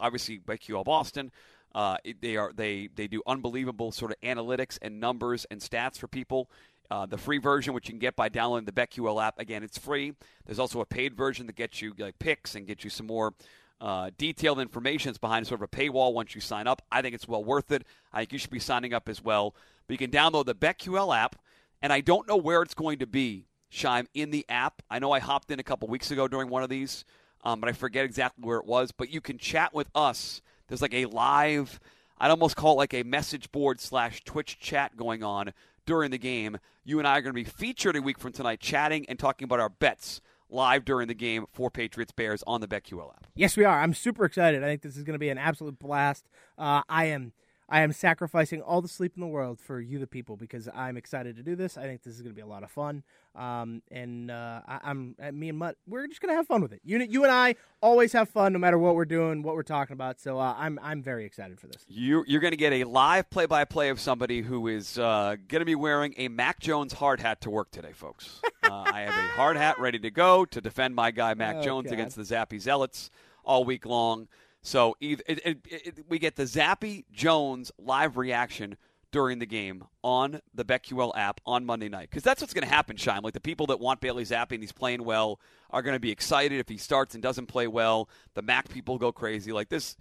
obviously 0.00 0.40
BetQL 0.40 0.84
Boston. 0.84 1.30
Uh, 1.72 1.96
they 2.20 2.36
are 2.36 2.52
they 2.52 2.88
they 2.96 3.06
do 3.06 3.22
unbelievable 3.26 3.92
sort 3.92 4.10
of 4.10 4.20
analytics 4.22 4.76
and 4.82 4.98
numbers 4.98 5.46
and 5.50 5.60
stats 5.60 5.96
for 5.96 6.08
people. 6.08 6.50
Uh, 6.92 7.06
the 7.06 7.16
free 7.16 7.38
version, 7.38 7.72
which 7.72 7.88
you 7.88 7.92
can 7.92 7.98
get 7.98 8.14
by 8.14 8.28
downloading 8.28 8.66
the 8.66 8.70
BetQL 8.70 9.24
app, 9.24 9.38
again, 9.38 9.62
it's 9.62 9.78
free. 9.78 10.12
There's 10.44 10.58
also 10.58 10.82
a 10.82 10.84
paid 10.84 11.16
version 11.16 11.46
that 11.46 11.56
gets 11.56 11.80
you 11.80 11.94
like 11.96 12.18
picks 12.18 12.54
and 12.54 12.66
gets 12.66 12.84
you 12.84 12.90
some 12.90 13.06
more 13.06 13.32
uh, 13.80 14.10
detailed 14.18 14.60
information. 14.60 15.08
It's 15.08 15.16
behind 15.16 15.46
sort 15.46 15.62
of 15.62 15.70
a 15.72 15.74
paywall 15.74 16.12
once 16.12 16.34
you 16.34 16.42
sign 16.42 16.66
up. 16.66 16.82
I 16.92 17.00
think 17.00 17.14
it's 17.14 17.26
well 17.26 17.42
worth 17.42 17.72
it. 17.72 17.86
I 18.12 18.18
think 18.18 18.34
you 18.34 18.38
should 18.38 18.50
be 18.50 18.58
signing 18.58 18.92
up 18.92 19.08
as 19.08 19.24
well. 19.24 19.54
But 19.86 19.98
you 19.98 20.06
can 20.06 20.10
download 20.10 20.44
the 20.44 20.54
BetQL 20.54 21.16
app, 21.16 21.36
and 21.80 21.94
I 21.94 22.02
don't 22.02 22.28
know 22.28 22.36
where 22.36 22.60
it's 22.60 22.74
going 22.74 22.98
to 22.98 23.06
be, 23.06 23.46
Scheim, 23.72 24.06
in 24.12 24.30
the 24.30 24.44
app. 24.50 24.82
I 24.90 24.98
know 24.98 25.12
I 25.12 25.18
hopped 25.18 25.50
in 25.50 25.58
a 25.58 25.64
couple 25.64 25.88
weeks 25.88 26.10
ago 26.10 26.28
during 26.28 26.50
one 26.50 26.62
of 26.62 26.68
these, 26.68 27.06
um, 27.42 27.58
but 27.58 27.70
I 27.70 27.72
forget 27.72 28.04
exactly 28.04 28.44
where 28.44 28.58
it 28.58 28.66
was. 28.66 28.92
But 28.92 29.08
you 29.08 29.22
can 29.22 29.38
chat 29.38 29.72
with 29.72 29.88
us. 29.94 30.42
There's 30.68 30.82
like 30.82 30.92
a 30.92 31.06
live, 31.06 31.80
I'd 32.22 32.30
almost 32.30 32.54
call 32.54 32.74
it 32.74 32.76
like 32.76 32.94
a 32.94 33.02
message 33.02 33.50
board 33.50 33.80
slash 33.80 34.22
Twitch 34.24 34.60
chat 34.60 34.96
going 34.96 35.24
on 35.24 35.54
during 35.86 36.10
the 36.10 36.18
game. 36.18 36.58
You 36.84 36.98
and 36.98 37.06
I 37.06 37.18
are 37.18 37.22
going 37.22 37.34
to 37.34 37.34
be 37.34 37.44
featured 37.44 37.96
a 37.96 38.02
week 38.02 38.18
from 38.18 38.32
tonight, 38.32 38.60
chatting 38.60 39.06
and 39.08 39.18
talking 39.18 39.44
about 39.44 39.60
our 39.60 39.68
bets 39.68 40.20
live 40.48 40.84
during 40.84 41.08
the 41.08 41.14
game 41.14 41.46
for 41.52 41.70
Patriots 41.70 42.12
Bears 42.12 42.42
on 42.46 42.60
the 42.60 42.68
BetQL 42.68 43.10
app. 43.14 43.26
Yes, 43.34 43.56
we 43.56 43.64
are. 43.64 43.80
I'm 43.80 43.94
super 43.94 44.24
excited. 44.24 44.62
I 44.62 44.66
think 44.66 44.82
this 44.82 44.96
is 44.96 45.02
going 45.02 45.14
to 45.14 45.18
be 45.18 45.30
an 45.30 45.38
absolute 45.38 45.78
blast. 45.78 46.28
Uh, 46.58 46.82
I 46.88 47.06
am. 47.06 47.32
I 47.72 47.80
am 47.80 47.92
sacrificing 47.92 48.60
all 48.60 48.82
the 48.82 48.88
sleep 48.88 49.12
in 49.16 49.22
the 49.22 49.26
world 49.26 49.58
for 49.58 49.80
you, 49.80 49.98
the 49.98 50.06
people, 50.06 50.36
because 50.36 50.68
I'm 50.74 50.98
excited 50.98 51.36
to 51.36 51.42
do 51.42 51.56
this. 51.56 51.78
I 51.78 51.84
think 51.84 52.02
this 52.02 52.14
is 52.14 52.20
going 52.20 52.32
to 52.32 52.36
be 52.36 52.42
a 52.42 52.46
lot 52.46 52.62
of 52.62 52.70
fun, 52.70 53.02
um, 53.34 53.80
and 53.90 54.30
uh, 54.30 54.60
I, 54.68 54.80
I'm 54.84 55.16
uh, 55.20 55.32
me 55.32 55.48
and 55.48 55.56
Mutt. 55.58 55.78
We're 55.88 56.06
just 56.06 56.20
going 56.20 56.28
to 56.32 56.36
have 56.36 56.46
fun 56.46 56.60
with 56.60 56.74
it. 56.74 56.82
You, 56.84 56.98
you 56.98 57.22
and 57.24 57.32
I 57.32 57.54
always 57.80 58.12
have 58.12 58.28
fun, 58.28 58.52
no 58.52 58.58
matter 58.58 58.76
what 58.76 58.94
we're 58.94 59.06
doing, 59.06 59.42
what 59.42 59.54
we're 59.54 59.62
talking 59.62 59.94
about. 59.94 60.20
So 60.20 60.38
uh, 60.38 60.54
I'm 60.58 60.78
I'm 60.82 61.02
very 61.02 61.24
excited 61.24 61.58
for 61.58 61.66
this. 61.66 61.86
You, 61.88 62.24
you're 62.26 62.42
going 62.42 62.50
to 62.52 62.58
get 62.58 62.74
a 62.74 62.84
live 62.84 63.30
play-by-play 63.30 63.88
of 63.88 63.98
somebody 63.98 64.42
who 64.42 64.68
is 64.68 64.98
uh, 64.98 65.36
going 65.48 65.60
to 65.62 65.64
be 65.64 65.74
wearing 65.74 66.12
a 66.18 66.28
Mac 66.28 66.60
Jones 66.60 66.92
hard 66.92 67.20
hat 67.20 67.40
to 67.40 67.50
work 67.50 67.70
today, 67.70 67.92
folks. 67.94 68.42
uh, 68.64 68.82
I 68.86 69.00
have 69.00 69.14
a 69.14 69.28
hard 69.28 69.56
hat 69.56 69.80
ready 69.80 69.98
to 70.00 70.10
go 70.10 70.44
to 70.44 70.60
defend 70.60 70.94
my 70.94 71.10
guy 71.10 71.32
Mac 71.32 71.56
Oh, 71.60 71.62
Jones 71.62 71.86
God. 71.86 71.94
against 71.94 72.16
the 72.16 72.22
Zappe 72.22 72.60
Zealots 72.60 73.10
all 73.44 73.64
week 73.64 73.86
long. 73.86 74.28
So 74.62 74.96
either, 75.00 75.22
it, 75.26 75.40
it, 75.44 75.58
it, 75.64 76.04
we 76.08 76.18
get 76.18 76.36
the 76.36 76.44
Zappy 76.44 77.04
Jones 77.12 77.72
live 77.78 78.16
reaction 78.16 78.76
during 79.10 79.38
the 79.38 79.46
game 79.46 79.84
on 80.02 80.40
the 80.54 80.64
BetQL 80.64 81.12
app 81.16 81.40
on 81.44 81.66
Monday 81.66 81.88
night. 81.88 82.08
Because 82.10 82.22
that's 82.22 82.40
what's 82.40 82.54
going 82.54 82.66
to 82.66 82.72
happen, 82.72 82.96
Shine. 82.96 83.22
Like 83.22 83.34
the 83.34 83.40
people 83.40 83.66
that 83.66 83.80
want 83.80 84.00
Bailey 84.00 84.24
Zappe 84.24 84.52
and 84.52 84.62
he's 84.62 84.72
playing 84.72 85.04
well 85.04 85.38
are 85.70 85.82
going 85.82 85.94
to 85.94 86.00
be 86.00 86.10
excited 86.10 86.58
if 86.58 86.68
he 86.68 86.78
starts 86.78 87.14
and 87.14 87.22
doesn't 87.22 87.46
play 87.46 87.66
well. 87.66 88.08
The 88.34 88.42
Mac 88.42 88.68
people 88.68 88.98
go 88.98 89.12
crazy. 89.12 89.52
Like 89.52 89.68
this, 89.68 89.96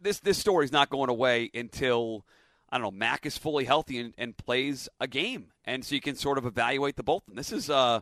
this 0.00 0.20
this 0.20 0.38
story's 0.38 0.72
not 0.72 0.90
going 0.90 1.10
away 1.10 1.50
until 1.54 2.24
I 2.70 2.78
don't 2.78 2.84
know 2.84 2.90
Mac 2.90 3.26
is 3.26 3.38
fully 3.38 3.64
healthy 3.64 3.98
and, 3.98 4.14
and 4.18 4.36
plays 4.36 4.88
a 5.00 5.06
game, 5.06 5.52
and 5.64 5.84
so 5.84 5.94
you 5.94 6.00
can 6.00 6.16
sort 6.16 6.38
of 6.38 6.46
evaluate 6.46 6.96
the 6.96 7.02
both. 7.02 7.22
And 7.28 7.38
this 7.38 7.52
is 7.52 7.70
uh, 7.70 8.00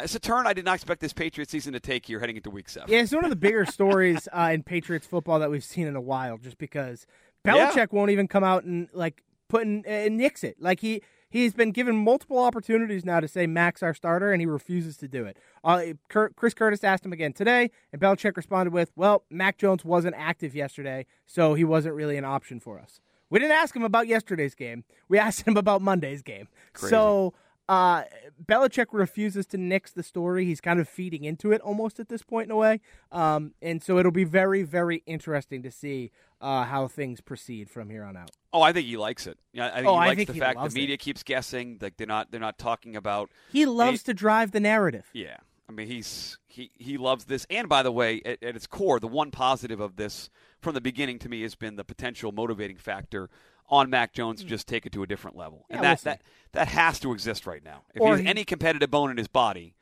it's 0.00 0.14
a 0.14 0.20
turn 0.20 0.46
I 0.46 0.52
did 0.52 0.64
not 0.64 0.74
expect 0.74 1.00
this 1.00 1.12
Patriots 1.12 1.52
season 1.52 1.72
to 1.74 1.80
take 1.80 2.06
here 2.06 2.20
heading 2.20 2.36
into 2.36 2.50
Week 2.50 2.68
Seven. 2.68 2.90
Yeah, 2.90 3.00
it's 3.02 3.12
one 3.14 3.24
of 3.24 3.30
the 3.30 3.36
bigger 3.36 3.64
stories 3.66 4.28
uh, 4.32 4.50
in 4.52 4.62
Patriots 4.62 5.06
football 5.06 5.38
that 5.40 5.50
we've 5.50 5.64
seen 5.64 5.86
in 5.86 5.96
a 5.96 6.00
while. 6.00 6.38
Just 6.38 6.58
because 6.58 7.06
Yeah. 7.44 7.70
Belichick 7.70 7.92
won't 7.92 8.10
even 8.10 8.28
come 8.28 8.44
out 8.44 8.64
and 8.64 8.88
like 8.92 9.22
put 9.48 9.62
in 9.62 9.84
and 9.86 10.16
nix 10.16 10.42
it. 10.44 10.56
Like 10.60 10.80
he 10.80 11.02
he's 11.30 11.54
been 11.54 11.70
given 11.72 11.96
multiple 11.96 12.38
opportunities 12.38 13.04
now 13.04 13.20
to 13.20 13.28
say 13.28 13.46
Max 13.46 13.82
our 13.82 13.94
starter, 13.94 14.32
and 14.32 14.40
he 14.40 14.46
refuses 14.46 14.96
to 14.98 15.08
do 15.08 15.24
it. 15.24 15.36
Uh, 15.64 15.82
Chris 16.08 16.54
Curtis 16.54 16.84
asked 16.84 17.04
him 17.04 17.12
again 17.12 17.32
today, 17.32 17.70
and 17.92 18.00
Belichick 18.00 18.36
responded 18.36 18.72
with, 18.72 18.92
"Well, 18.96 19.24
Mac 19.30 19.58
Jones 19.58 19.84
wasn't 19.84 20.14
active 20.18 20.54
yesterday, 20.54 21.06
so 21.26 21.54
he 21.54 21.64
wasn't 21.64 21.94
really 21.94 22.16
an 22.16 22.24
option 22.24 22.60
for 22.60 22.78
us." 22.78 23.00
We 23.30 23.38
didn't 23.38 23.56
ask 23.56 23.74
him 23.74 23.82
about 23.82 24.08
yesterday's 24.08 24.54
game. 24.54 24.84
We 25.08 25.18
asked 25.18 25.46
him 25.48 25.56
about 25.56 25.80
Monday's 25.80 26.20
game. 26.20 26.48
So 26.76 27.32
uh, 27.72 28.04
Belichick 28.44 28.86
refuses 28.92 29.46
to 29.46 29.56
nix 29.56 29.92
the 29.92 30.02
story. 30.02 30.44
He's 30.44 30.60
kind 30.60 30.78
of 30.78 30.86
feeding 30.86 31.24
into 31.24 31.52
it 31.52 31.60
almost 31.62 31.98
at 31.98 32.10
this 32.10 32.22
point 32.22 32.46
in 32.48 32.50
a 32.50 32.56
way. 32.56 32.80
Um, 33.10 33.54
and 33.62 33.82
so 33.82 33.96
it'll 33.98 34.12
be 34.12 34.24
very, 34.24 34.62
very 34.62 35.02
interesting 35.06 35.62
to 35.62 35.70
see 35.70 36.10
uh, 36.42 36.64
how 36.64 36.86
things 36.86 37.22
proceed 37.22 37.70
from 37.70 37.88
here 37.88 38.04
on 38.04 38.14
out. 38.14 38.30
Oh, 38.52 38.60
I 38.60 38.74
think 38.74 38.86
he 38.86 38.98
likes 38.98 39.26
it. 39.26 39.38
Yeah, 39.54 39.68
I 39.68 39.76
think 39.76 39.86
Oh, 39.86 39.92
he 39.94 40.06
likes 40.08 40.16
think 40.16 40.26
the 40.26 40.34
he 40.34 40.40
fact 40.40 40.62
the 40.62 40.68
media 40.70 40.94
it. 40.94 41.00
keeps 41.00 41.22
guessing. 41.22 41.78
Like 41.80 41.96
they're 41.96 42.06
not 42.06 42.30
they're 42.30 42.40
not 42.40 42.58
talking 42.58 42.94
about. 42.94 43.30
He 43.50 43.64
loves 43.64 44.02
to 44.02 44.12
drive 44.12 44.50
the 44.50 44.60
narrative. 44.60 45.06
Yeah, 45.14 45.38
I 45.66 45.72
mean 45.72 45.86
he's 45.86 46.36
he 46.46 46.70
he 46.74 46.98
loves 46.98 47.24
this. 47.24 47.46
And 47.48 47.70
by 47.70 47.82
the 47.82 47.92
way, 47.92 48.20
at, 48.26 48.42
at 48.42 48.54
its 48.54 48.66
core, 48.66 49.00
the 49.00 49.08
one 49.08 49.30
positive 49.30 49.80
of 49.80 49.96
this 49.96 50.28
from 50.60 50.74
the 50.74 50.82
beginning 50.82 51.18
to 51.20 51.30
me 51.30 51.40
has 51.40 51.54
been 51.54 51.76
the 51.76 51.84
potential 51.84 52.32
motivating 52.32 52.76
factor 52.76 53.30
on 53.68 53.90
Mac 53.90 54.12
Jones 54.12 54.40
to 54.42 54.46
just 54.46 54.66
take 54.68 54.84
it 54.86 54.92
to 54.92 55.02
a 55.02 55.06
different 55.06 55.36
level, 55.36 55.66
and 55.70 55.78
Hmm. 55.78 55.84
Yeah, 55.84 55.90
we'll 55.90 55.96
that 55.96 56.04
that 56.04 56.22
that 56.52 56.68
has 56.68 57.00
to 57.00 57.12
exist 57.12 57.46
right 57.46 57.64
now. 57.64 57.82
If 57.94 58.02
Or 58.02 58.16
he 58.16 58.22
has 58.24 58.30
any 58.30 58.44
competitive 58.44 58.90
bone 58.90 59.10
in 59.10 59.16
his 59.16 59.28
body, 59.28 59.74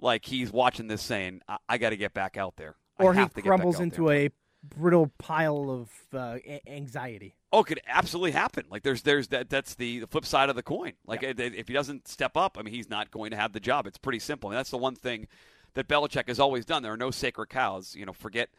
like 0.00 0.24
he's 0.26 0.52
watching 0.52 0.88
this 0.88 1.02
saying, 1.02 1.40
"I, 1.48 1.56
I 1.68 1.78
got 1.78 1.90
to 1.90 1.96
get 1.96 2.12
back 2.14 2.36
out 2.36 2.56
there," 2.56 2.76
I 2.98 3.04
Or 3.04 3.14
he 3.14 3.26
crumbles 3.28 3.80
into 3.80 4.08
there. 4.08 4.26
a 4.26 4.30
brittle 4.62 5.10
pile 5.18 5.70
of 5.70 5.90
uh, 6.12 6.38
a- 6.44 6.60
anxiety. 6.68 7.36
Oh, 7.52 7.60
it 7.60 7.66
could 7.66 7.80
absolutely 7.86 8.32
happen. 8.32 8.66
Like 8.70 8.82
there's 8.82 9.02
there's 9.02 9.28
that 9.28 9.48
that's 9.48 9.74
the, 9.76 10.00
the 10.00 10.06
flip 10.06 10.26
side 10.26 10.50
of 10.50 10.56
the 10.56 10.62
coin. 10.62 10.92
Like 11.06 11.22
if 11.22 11.38
if 11.40 11.68
he 11.68 11.74
doesn't 11.74 12.06
step 12.08 12.36
up, 12.36 12.58
I 12.58 12.62
mean 12.62 12.74
he's 12.74 12.90
not 12.90 13.10
going 13.10 13.30
to 13.30 13.36
have 13.36 13.52
the 13.54 13.60
job. 13.60 13.86
It's 13.86 13.96
pretty 13.98 14.18
simple. 14.18 14.50
And 14.50 14.58
that's 14.58 14.70
the 14.70 14.76
one 14.78 14.94
thing 14.96 15.28
that 15.74 15.88
Belichick 15.88 16.28
has 16.28 16.38
always 16.40 16.64
done. 16.66 16.82
There 16.82 16.92
are 16.92 16.96
no 16.98 17.10
sacred 17.10 17.48
cows. 17.48 17.94
You 17.96 18.04
know, 18.04 18.12
forget. 18.12 18.50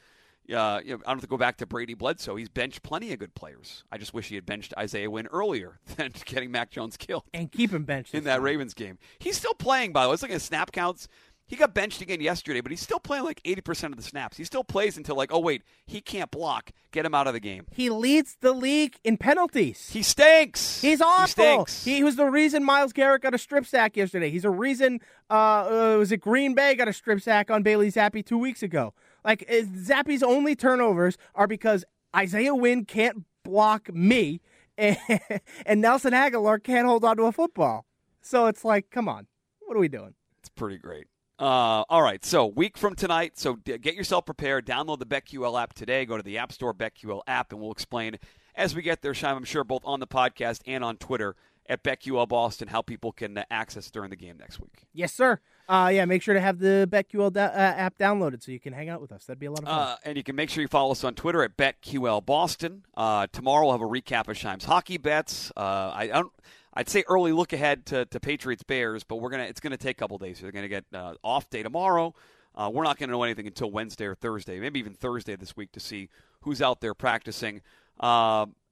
Uh, 0.54 0.80
you 0.84 0.92
know, 0.96 1.02
I 1.06 1.10
don't 1.12 1.18
have 1.18 1.22
to 1.22 1.28
go 1.28 1.38
back 1.38 1.58
to 1.58 1.66
Brady 1.68 1.94
Bledsoe. 1.94 2.36
He's 2.36 2.50
benched 2.50 2.82
plenty 2.82 3.14
of 3.14 3.20
good 3.20 3.36
players. 3.36 3.84
I 3.92 3.98
just 4.00 4.14
wish 4.16 4.30
he 4.30 4.36
had 4.36 4.46
benched 4.48 4.74
Isaiah 4.78 5.10
Wynn 5.10 5.28
earlier 5.28 5.80
than 5.96 6.12
getting 6.26 6.50
Mac 6.52 6.72
Jones 6.72 6.98
killed 6.98 7.24
And 7.34 7.52
keep 7.52 7.72
him 7.72 7.84
benched. 7.84 8.16
in 8.16 8.24
that 8.24 8.36
time. 8.36 8.44
Ravens 8.44 8.74
game. 8.74 8.98
He's 9.20 9.38
still 9.38 9.54
playing, 9.54 9.94
by 9.94 10.04
the 10.04 10.08
way. 10.10 10.14
Let's 10.14 10.24
look 10.24 10.32
at 10.32 10.42
snap 10.42 10.72
counts. 10.72 11.08
he 11.46 11.56
got 11.56 11.76
benched 11.76 12.02
again 12.02 12.20
yesterday, 12.20 12.62
but 12.62 12.72
he's 12.72 12.82
still 12.82 13.00
playing 13.00 13.26
like 13.26 13.44
80% 13.44 13.86
of 13.92 13.98
the 13.98 14.02
snaps. 14.02 14.38
He 14.38 14.44
still 14.44 14.64
plays 14.64 14.98
until 14.98 15.16
like, 15.16 15.32
oh 15.32 15.40
wait, 15.40 15.62
he 15.86 16.02
can't 16.02 16.32
block. 16.32 16.72
Get 16.92 17.06
him 17.06 17.14
out 17.14 17.28
of 17.28 17.34
the 17.34 17.40
game. 17.40 17.68
He 17.70 17.92
leads 17.92 18.36
the 18.42 18.52
league 18.52 18.96
in 19.04 19.18
penalties. 19.18 19.92
He 19.92 20.02
stinks. 20.02 20.82
He's 20.82 21.00
awful. 21.02 21.22
He 21.26 21.28
stinks. 21.28 21.86
He 21.86 22.04
was 22.04 22.16
the 22.16 22.26
reason 22.26 22.64
Myles 22.64 22.92
Garrett 22.94 23.22
got 23.22 23.36
a 23.36 23.38
strip 23.38 23.68
sack 23.68 23.96
yesterday. 23.96 24.32
He's 24.32 24.46
a 24.46 24.50
reason. 24.50 25.00
Uh, 25.30 25.34
uh, 25.34 25.96
was 26.00 26.12
it 26.12 26.18
Green 26.22 26.56
Bay 26.56 26.74
got 26.74 26.88
a 26.88 26.94
strip 26.94 27.22
sack 27.22 27.52
on 27.52 27.62
Bailey 27.62 27.92
Zappe 27.92 28.26
two 28.26 28.40
weeks 28.40 28.64
ago? 28.64 28.96
Like 29.24 29.48
Zappe's 29.50 30.24
only 30.24 30.56
turnovers 30.56 31.18
are 31.36 31.48
because 31.48 31.86
Isaiah 32.16 32.56
Wynn 32.56 32.86
can't 32.86 33.24
block 33.44 33.94
me, 33.94 34.42
and, 34.78 34.98
and 35.66 35.82
Nelson 35.82 36.14
Agholor 36.14 36.64
can't 36.64 36.88
hold 36.88 37.04
on 37.04 37.18
to 37.18 37.24
a 37.24 37.32
football. 37.32 37.86
So 38.22 38.48
it's 38.48 38.66
like, 38.66 38.90
come 38.90 39.08
on, 39.08 39.28
what 39.60 39.76
are 39.76 39.80
we 39.80 39.88
doing? 39.88 40.14
It's 40.40 40.50
pretty 40.50 40.78
great. 40.78 41.08
Uh, 41.38 41.86
all 41.90 42.02
right, 42.02 42.26
so 42.26 42.46
week 42.48 42.78
from 42.78 42.96
tonight. 42.96 43.38
So 43.38 43.56
d- 43.56 43.78
get 43.78 43.96
yourself 43.96 44.26
prepared. 44.26 44.66
Download 44.66 45.00
the 45.00 45.06
BetQL 45.06 45.62
app 45.62 45.74
today. 45.74 46.06
Go 46.06 46.18
to 46.18 46.24
the 46.24 46.38
App 46.38 46.52
Store 46.52 46.74
BetQL 46.74 47.22
app, 47.28 47.52
and 47.54 47.62
we'll 47.62 47.72
explain 47.72 48.18
as 48.56 48.76
we 48.76 48.82
get 48.82 49.02
there, 49.02 49.14
Scheim. 49.14 49.38
I'm 49.38 49.46
sure 49.46 49.64
both 49.64 49.84
on 49.86 50.02
the 50.02 50.08
podcast 50.08 50.62
and 50.68 50.84
on 50.84 50.98
Twitter 50.98 51.36
at 51.68 51.84
BetQL 51.84 52.28
Boston 52.28 52.68
how 52.68 52.82
people 52.82 53.14
can 53.14 53.38
uh, 53.38 53.44
access 53.50 53.90
during 53.90 54.10
the 54.10 54.18
game 54.18 54.38
next 54.38 54.60
week. 54.60 54.86
Yes, 54.92 55.14
sir. 55.14 55.40
Uh, 55.70 55.90
yeah, 55.90 56.04
make 56.06 56.24
sure 56.24 56.34
to 56.34 56.42
have 56.42 56.58
the 56.58 56.90
BetQL 56.92 57.32
da- 57.32 57.44
uh, 57.44 57.74
app 57.78 57.96
downloaded 58.00 58.42
so 58.42 58.52
you 58.52 58.60
can 58.60 58.74
hang 58.74 58.90
out 58.90 59.02
with 59.02 59.12
us. 59.12 59.26
That'd 59.26 59.40
be 59.40 59.46
a 59.46 59.52
lot 59.52 59.60
of 59.60 59.66
fun. 59.66 59.80
Uh, 59.80 59.96
and 60.04 60.18
you 60.18 60.24
can 60.24 60.36
make 60.36 60.50
sure 60.50 60.64
you 60.64 60.68
follow 60.68 60.92
us 60.92 61.04
on 61.04 61.14
Twitter 61.14 61.44
at 61.44 61.56
BetQL 61.58 62.26
Boston. 62.26 62.86
Uh, 62.98 63.28
tomorrow 63.32 63.68
we'll 63.68 63.74
have 63.74 63.82
a 63.82 63.86
recap 63.86 64.28
of 64.28 64.36
Scheim's 64.36 64.66
hockey 64.66 64.98
bets. 64.98 65.52
Uh, 65.56 65.92
I, 65.94 66.08
don't. 66.08 66.32
I'd 66.74 66.90
say 66.90 67.04
early 67.08 67.34
look 67.34 67.54
ahead 67.54 67.86
to, 67.88 68.06
to 68.06 68.20
Patriots 68.20 68.64
Bears, 68.64 69.04
but 69.04 69.18
we're 69.18 69.30
gonna 69.30 69.44
it's 69.44 69.60
gonna 69.60 69.78
take 69.78 69.98
a 69.98 70.00
couple 70.00 70.18
days. 70.18 70.40
They're 70.40 70.52
gonna 70.52 70.68
get 70.68 70.86
uh, 70.92 71.14
off 71.24 71.52
day 71.52 71.62
tomorrow. 71.62 72.16
We're 72.58 72.84
not 72.84 72.98
gonna 72.98 73.12
know 73.12 73.24
anything 73.24 73.48
until 73.48 73.72
Wednesday 73.72 74.06
or 74.06 74.16
Thursday, 74.16 74.60
maybe 74.60 74.80
even 74.80 74.94
Thursday 74.94 75.36
this 75.36 75.56
week 75.56 75.72
to 75.74 75.80
see 75.80 76.10
who's 76.42 76.62
out 76.62 76.82
there 76.82 76.94
practicing. 76.94 77.62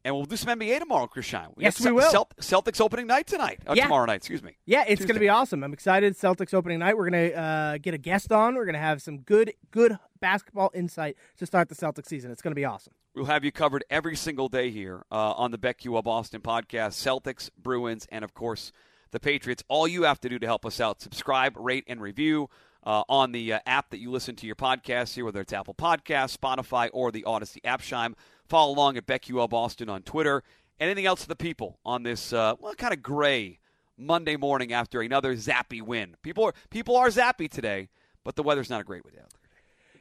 And 0.08 0.16
we'll 0.16 0.24
do 0.24 0.38
some 0.38 0.58
NBA 0.58 0.80
tomorrow, 0.80 1.06
Chris 1.06 1.26
Shine. 1.26 1.50
We 1.58 1.66
Yes, 1.66 1.84
we 1.84 1.92
will. 1.92 2.10
Celt- 2.10 2.34
Celtics 2.40 2.80
opening 2.80 3.08
night 3.08 3.28
tonight. 3.28 3.60
Uh, 3.68 3.74
Yeah. 3.76 3.84
Tomorrow 3.84 4.06
night, 4.06 4.16
excuse 4.16 4.42
me. 4.42 4.56
Yeah, 4.66 4.86
it's 4.88 5.02
going 5.04 5.16
to 5.16 5.20
be 5.20 5.28
awesome. 5.28 5.66
I'm 5.66 5.74
excited. 5.74 6.14
Celtics 6.14 6.54
opening 6.54 6.80
night. 6.80 6.96
We're 6.96 7.10
going 7.10 7.32
to 7.32 7.38
uh, 7.38 7.78
get 7.78 7.94
a 7.94 7.98
guest 7.98 8.32
on. 8.32 8.56
We're 8.56 8.64
going 8.64 8.76
to 8.76 8.80
have 8.80 9.02
some 9.02 9.18
good, 9.18 9.52
good 9.70 10.00
basketball 10.22 10.72
insight 10.74 11.18
to 11.40 11.46
start 11.46 11.68
the 11.68 11.76
Celtics 11.76 12.06
season. 12.06 12.32
It's 12.32 12.42
going 12.42 12.54
to 12.54 12.56
be 12.56 12.64
awesome. 12.64 12.94
We'll 13.16 13.26
have 13.26 13.44
you 13.44 13.52
covered 13.52 13.84
every 13.90 14.16
single 14.16 14.48
day 14.48 14.72
here 14.72 15.04
uh, 15.12 15.32
on 15.34 15.52
the 15.52 15.58
BetQL 15.58 16.02
Boston 16.06 16.40
podcast. 16.40 16.92
Celtics, 16.94 17.50
Bruins, 17.62 18.08
and 18.10 18.24
of 18.24 18.34
course 18.34 18.72
the 19.12 19.20
Patriots. 19.20 19.62
All 19.68 19.90
you 19.90 20.04
have 20.04 20.22
to 20.22 20.30
do 20.30 20.40
to 20.40 20.46
help 20.48 20.66
us 20.66 20.80
out: 20.80 21.02
subscribe, 21.02 21.58
rate, 21.58 21.84
and 21.88 22.00
review 22.02 22.50
uh, 22.86 23.04
on 23.10 23.34
the 23.34 23.52
uh, 23.54 23.60
app 23.66 23.90
that 23.90 23.98
you 24.00 24.10
listen 24.10 24.38
to 24.38 24.46
your 24.48 24.56
podcast 24.56 25.16
here, 25.16 25.26
whether 25.26 25.42
it's 25.42 25.52
Apple 25.52 25.74
Podcasts, 25.74 26.38
Spotify, 26.38 26.90
or 26.94 27.12
the 27.12 27.24
Audacy 27.24 27.58
app. 27.66 27.82
Scheim. 27.82 28.14
Follow 28.48 28.74
along 28.74 28.98
at 28.98 29.06
BetQL 29.06 29.50
Boston 29.50 29.90
on 29.90 30.02
Twitter. 30.04 30.44
Anything 30.80 31.06
else 31.06 31.22
to 31.22 31.28
the 31.28 31.36
people 31.36 31.80
on 31.86 32.04
this 32.04 32.32
uh, 32.34 32.56
well, 32.60 32.74
kind 32.76 32.94
of 32.94 33.02
gray 33.02 33.60
Monday 33.98 34.36
morning 34.38 34.72
after 34.74 35.02
another 35.02 35.36
zappy 35.36 35.82
win? 35.82 36.16
People 36.22 36.44
are 36.46 36.54
people 36.70 36.96
are 36.96 37.08
zappy 37.10 37.50
today, 37.50 37.90
but 38.24 38.36
the 38.36 38.44
weather's 38.44 38.70
not 38.70 38.82
a 38.82 38.84
great 38.84 39.04
way 39.06 39.14
out. 39.22 39.32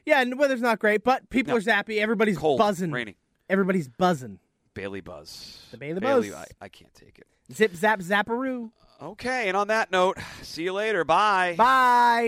Yeah, 0.05 0.21
and 0.21 0.31
the 0.31 0.37
weather's 0.37 0.61
not 0.61 0.79
great, 0.79 1.03
but 1.03 1.29
people 1.29 1.51
No. 1.51 1.57
are 1.57 1.61
zappy. 1.61 1.97
Everybody's 1.99 2.37
Cold, 2.37 2.59
buzzing. 2.59 2.91
rainy. 2.91 3.17
Everybody's 3.49 3.89
buzzing. 3.89 4.39
Bailey 4.73 5.01
Buzz. 5.01 5.65
The 5.71 5.77
Bailey 5.77 5.99
Bailey, 5.99 6.29
Buzz. 6.29 6.45
I, 6.61 6.65
I 6.65 6.69
can't 6.69 6.93
take 6.93 7.17
it. 7.19 7.27
Zip, 7.51 7.73
zap, 7.75 7.99
zapparoo. 7.99 8.69
Okay, 9.01 9.47
and 9.47 9.57
on 9.57 9.67
that 9.69 9.91
note, 9.91 10.17
see 10.43 10.63
you 10.63 10.73
later. 10.73 11.03
Bye. 11.03 11.55
Bye. 11.57 12.25